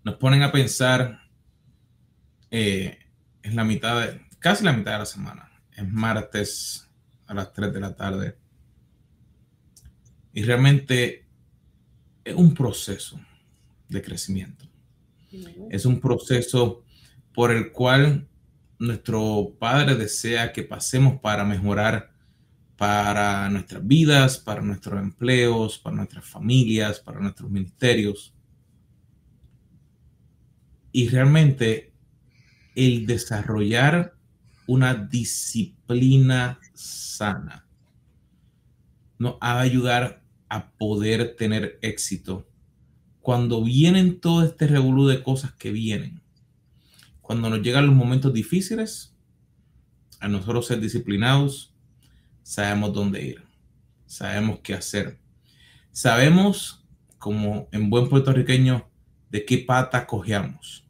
nos 0.03 0.15
ponen 0.15 0.43
a 0.43 0.51
pensar 0.51 1.21
eh, 2.51 2.99
en 3.41 3.55
la 3.55 3.63
mitad 3.63 4.01
de, 4.01 4.21
casi 4.39 4.63
la 4.63 4.73
mitad 4.73 4.93
de 4.93 4.99
la 4.99 5.05
semana. 5.05 5.51
Es 5.71 5.87
martes 5.87 6.87
a 7.25 7.33
las 7.33 7.53
3 7.53 7.73
de 7.73 7.79
la 7.79 7.95
tarde. 7.95 8.37
Y 10.33 10.43
realmente 10.43 11.25
es 12.23 12.35
un 12.35 12.53
proceso 12.53 13.19
de 13.87 14.01
crecimiento. 14.01 14.70
Es 15.69 15.85
un 15.85 15.99
proceso 15.99 16.83
por 17.33 17.51
el 17.51 17.71
cual 17.71 18.27
nuestro 18.79 19.55
Padre 19.59 19.95
desea 19.95 20.51
que 20.51 20.63
pasemos 20.63 21.19
para 21.19 21.45
mejorar 21.45 22.11
para 22.77 23.47
nuestras 23.49 23.85
vidas, 23.85 24.39
para 24.39 24.61
nuestros 24.61 24.99
empleos, 24.99 25.77
para 25.77 25.97
nuestras 25.97 26.25
familias, 26.25 26.99
para 26.99 27.19
nuestros 27.19 27.51
ministerios. 27.51 28.33
Y 30.91 31.07
realmente 31.09 31.93
el 32.75 33.05
desarrollar 33.05 34.15
una 34.65 34.95
disciplina 34.95 36.59
sana 36.73 37.67
nos 39.19 39.33
va 39.33 39.37
a 39.41 39.59
ayudar 39.59 40.23
a 40.49 40.71
poder 40.71 41.35
tener 41.35 41.77
éxito 41.83 42.47
cuando 43.21 43.63
vienen 43.63 44.19
todo 44.19 44.43
este 44.43 44.67
revolú 44.67 45.07
de 45.07 45.23
cosas 45.23 45.53
que 45.53 45.71
vienen. 45.71 46.21
Cuando 47.21 47.49
nos 47.49 47.61
llegan 47.61 47.85
los 47.85 47.95
momentos 47.95 48.33
difíciles, 48.33 49.15
a 50.19 50.27
nosotros 50.27 50.67
ser 50.67 50.79
disciplinados, 50.79 51.73
sabemos 52.43 52.93
dónde 52.93 53.23
ir, 53.23 53.43
sabemos 54.05 54.59
qué 54.63 54.73
hacer. 54.73 55.19
Sabemos, 55.91 56.83
como 57.17 57.67
en 57.71 57.89
buen 57.89 58.09
puertorriqueño, 58.09 58.89
de 59.29 59.45
qué 59.45 59.59
pata 59.59 60.05
cojeamos. 60.07 60.85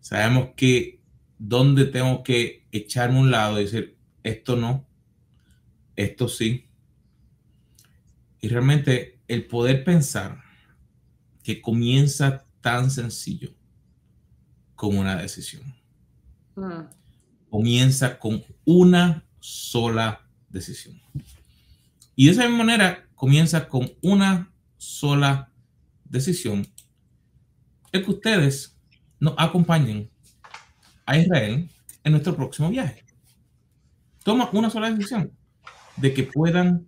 Sabemos 0.00 0.50
que 0.56 1.00
dónde 1.38 1.84
tengo 1.84 2.22
que 2.22 2.66
echarme 2.72 3.18
un 3.18 3.30
lado 3.30 3.60
y 3.60 3.64
decir, 3.64 3.96
esto 4.22 4.56
no, 4.56 4.86
esto 5.96 6.28
sí. 6.28 6.66
Y 8.40 8.48
realmente 8.48 9.18
el 9.26 9.46
poder 9.46 9.84
pensar 9.84 10.47
que 11.48 11.62
comienza 11.62 12.44
tan 12.60 12.90
sencillo 12.90 13.54
como 14.74 15.00
una 15.00 15.16
decisión. 15.16 15.74
Mm. 16.54 16.90
Comienza 17.48 18.18
con 18.18 18.44
una 18.66 19.24
sola 19.40 20.28
decisión. 20.50 21.00
Y 22.14 22.26
de 22.26 22.32
esa 22.32 22.42
misma 22.42 22.64
manera 22.64 23.08
comienza 23.14 23.66
con 23.66 23.90
una 24.02 24.52
sola 24.76 25.50
decisión. 26.04 26.66
Es 27.92 28.04
que 28.04 28.10
ustedes 28.10 28.76
nos 29.18 29.32
acompañen 29.38 30.10
a 31.06 31.16
Israel 31.16 31.70
en 32.04 32.12
nuestro 32.12 32.36
próximo 32.36 32.68
viaje. 32.68 33.06
Toma 34.22 34.50
una 34.52 34.68
sola 34.68 34.90
decisión 34.90 35.32
de 35.96 36.12
que 36.12 36.24
puedan 36.24 36.86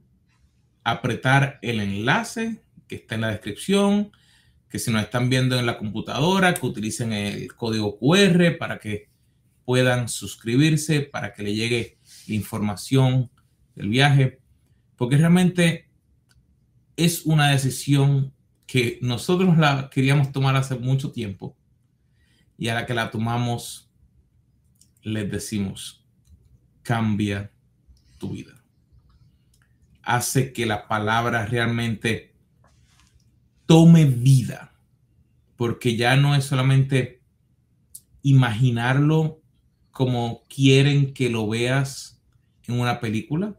apretar 0.84 1.58
el 1.62 1.80
enlace 1.80 2.62
que 2.86 2.96
está 2.96 3.14
en 3.14 3.22
la 3.22 3.30
descripción, 3.30 4.12
que 4.70 4.78
si 4.78 4.90
nos 4.92 5.02
están 5.02 5.28
viendo 5.28 5.58
en 5.58 5.66
la 5.66 5.76
computadora, 5.76 6.54
que 6.54 6.64
utilicen 6.64 7.12
el 7.12 7.52
código 7.54 7.98
QR 7.98 8.56
para 8.56 8.78
que 8.78 9.08
puedan 9.64 10.08
suscribirse, 10.08 11.00
para 11.00 11.34
que 11.34 11.42
le 11.42 11.54
llegue 11.54 11.98
la 12.28 12.34
información 12.36 13.30
del 13.74 13.88
viaje, 13.88 14.40
porque 14.96 15.16
realmente 15.16 15.90
es 16.96 17.26
una 17.26 17.50
decisión 17.50 18.32
que 18.66 19.00
nosotros 19.02 19.58
la 19.58 19.90
queríamos 19.90 20.30
tomar 20.30 20.54
hace 20.54 20.76
mucho 20.76 21.10
tiempo 21.10 21.56
y 22.56 22.68
a 22.68 22.74
la 22.74 22.86
que 22.86 22.94
la 22.94 23.10
tomamos 23.10 23.90
les 25.02 25.30
decimos, 25.30 26.06
cambia 26.82 27.50
tu 28.18 28.30
vida. 28.30 28.62
Hace 30.02 30.52
que 30.52 30.66
la 30.66 30.86
palabra 30.86 31.46
realmente 31.46 32.29
tome 33.70 34.04
vida, 34.04 34.72
porque 35.54 35.94
ya 35.94 36.16
no 36.16 36.34
es 36.34 36.44
solamente 36.44 37.22
imaginarlo 38.20 39.42
como 39.92 40.44
quieren 40.48 41.14
que 41.14 41.30
lo 41.30 41.46
veas 41.46 42.20
en 42.64 42.80
una 42.80 42.98
película, 42.98 43.56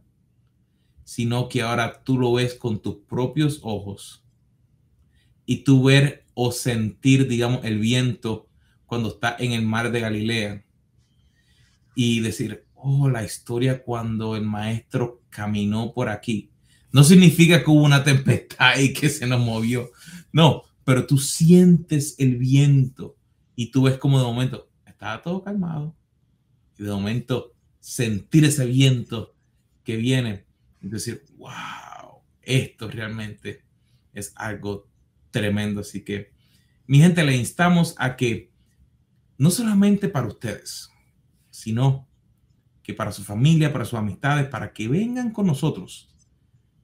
sino 1.06 1.48
que 1.48 1.62
ahora 1.62 2.04
tú 2.04 2.20
lo 2.20 2.34
ves 2.34 2.56
con 2.56 2.82
tus 2.82 2.98
propios 3.08 3.62
ojos 3.64 4.26
y 5.46 5.64
tú 5.64 5.86
ver 5.86 6.26
o 6.34 6.52
sentir, 6.52 7.30
digamos, 7.30 7.64
el 7.64 7.80
viento 7.80 8.50
cuando 8.88 9.08
está 9.08 9.38
en 9.40 9.54
el 9.54 9.62
mar 9.62 9.94
de 9.94 10.02
Galilea 10.02 10.66
y 11.96 12.20
decir, 12.20 12.66
oh, 12.76 13.08
la 13.08 13.24
historia 13.24 13.82
cuando 13.82 14.36
el 14.36 14.44
maestro 14.44 15.22
caminó 15.30 15.94
por 15.94 16.10
aquí. 16.10 16.51
No 16.92 17.04
significa 17.04 17.64
que 17.64 17.70
hubo 17.70 17.84
una 17.84 18.04
tempestad 18.04 18.78
y 18.80 18.94
que 18.94 19.10
se 19.10 19.28
nos 19.28 19.40
movió. 19.40 19.92
No, 20.32 20.64
pero 20.84 21.06
tú 21.06 21.18
sientes 21.18 22.16
el 22.18 22.38
viento 22.38 23.16
y 23.56 23.72
tú 23.72 23.84
ves 23.84 23.98
como 23.98 24.20
de 24.20 24.26
momento 24.26 24.70
estaba 24.86 25.22
todo 25.24 25.44
calmado 25.44 25.96
y 26.78 26.84
de 26.84 26.92
momento 26.92 27.56
sentir 27.80 28.46
ese 28.46 28.68
viento 28.68 29.36
que 29.84 29.96
viene 29.96 30.46
y 30.80 30.90
decir, 30.90 31.26
wow, 31.38 32.22
esto 32.44 32.88
realmente 32.88 33.64
es 34.14 34.32
algo 34.36 34.88
tremendo. 35.32 35.82
Así 35.82 36.04
que, 36.04 36.32
mi 36.86 37.00
gente, 37.00 37.24
le 37.24 37.36
instamos 37.36 37.96
a 37.98 38.16
que 38.16 38.52
no 39.40 39.50
solamente 39.50 40.08
para 40.08 40.28
ustedes, 40.28 40.92
sino 41.50 42.08
que 42.84 42.94
para 42.94 43.12
su 43.12 43.24
familia, 43.24 43.74
para 43.74 43.86
sus 43.86 43.98
amistades, 43.98 44.48
para 44.50 44.72
que 44.72 44.88
vengan 44.88 45.32
con 45.32 45.48
nosotros. 45.48 46.11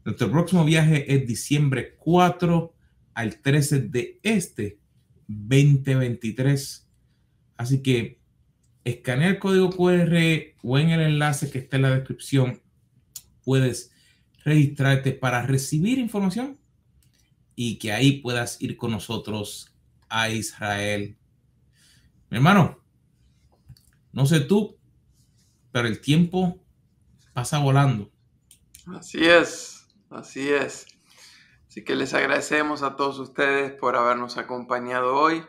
Nuestro 0.07 0.31
próximo 0.31 0.63
viaje 0.63 1.13
es 1.13 1.27
diciembre 1.27 1.97
4 1.97 2.73
al 3.13 3.41
13 3.41 3.81
de 3.89 4.21
este 4.23 4.79
2023. 5.27 6.87
Así 7.57 7.83
que 7.83 8.21
escanea 8.85 9.27
el 9.27 9.37
código 9.37 9.69
QR 9.69 10.15
o 10.63 10.79
en 10.79 10.91
el 10.91 11.01
enlace 11.01 11.51
que 11.51 11.59
está 11.59 11.75
en 11.75 11.81
la 11.81 11.89
descripción. 11.89 12.61
Puedes 13.43 13.91
registrarte 14.45 15.11
para 15.11 15.41
recibir 15.45 15.99
información 15.99 16.57
y 17.53 17.77
que 17.77 17.91
ahí 17.91 18.21
puedas 18.21 18.61
ir 18.61 18.77
con 18.77 18.91
nosotros 18.91 19.75
a 20.07 20.29
Israel. 20.29 21.17
Mi 22.29 22.37
hermano, 22.37 22.79
no 24.13 24.25
sé 24.25 24.39
tú, 24.39 24.77
pero 25.73 25.85
el 25.85 25.99
tiempo 25.99 26.63
pasa 27.33 27.59
volando. 27.59 28.09
Así 28.85 29.25
es, 29.25 29.76
así 30.11 30.51
es. 30.51 30.85
Así 31.67 31.83
que 31.83 31.95
les 31.95 32.13
agradecemos 32.13 32.81
a 32.81 32.95
todos 32.95 33.19
ustedes 33.19 33.71
por 33.73 33.95
habernos 33.95 34.37
acompañado 34.37 35.15
hoy. 35.15 35.45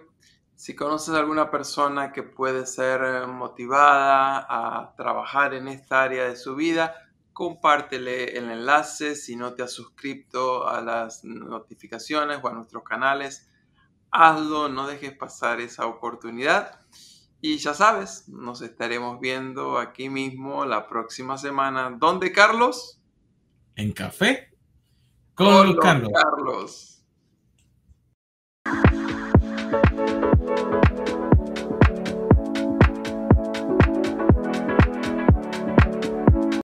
Si 0.57 0.75
conoces 0.75 1.15
a 1.15 1.21
alguna 1.21 1.51
persona 1.51 2.13
que 2.13 2.25
puede 2.25 2.67
ser 2.67 3.01
eh, 3.03 3.27
motivada 3.27 4.45
a 4.49 4.95
trabajar 4.97 5.55
en 5.55 5.69
esta 5.69 6.03
área 6.03 6.25
de 6.25 6.37
su 6.37 6.57
vida, 6.57 6.95
compártele 7.33 8.37
el 8.37 8.51
enlace. 8.51 9.15
Si 9.15 9.37
no 9.37 9.55
te 9.55 9.63
has 9.63 9.73
suscrito 9.73 10.69
a 10.69 10.81
las 10.81 11.25
notificaciones 11.25 12.41
o 12.43 12.49
a 12.49 12.53
nuestros 12.53 12.83
canales, 12.83 13.49
hazlo, 14.11 14.69
no 14.69 14.89
dejes 14.89 15.13
pasar 15.17 15.61
esa 15.61 15.87
oportunidad. 15.87 16.81
Y 17.41 17.59
ya 17.59 17.73
sabes, 17.73 18.29
nos 18.29 18.61
estaremos 18.61 19.21
viendo 19.21 19.79
aquí 19.79 20.11
mismo 20.11 20.65
la 20.65 20.89
próxima 20.89 21.39
semana. 21.39 21.95
¿Dónde, 21.97 22.33
Carlos? 22.33 23.01
En 23.77 23.93
café 23.93 24.48
con, 25.39 25.77
Carlos. 25.77 26.11
Carlos. 26.13 26.89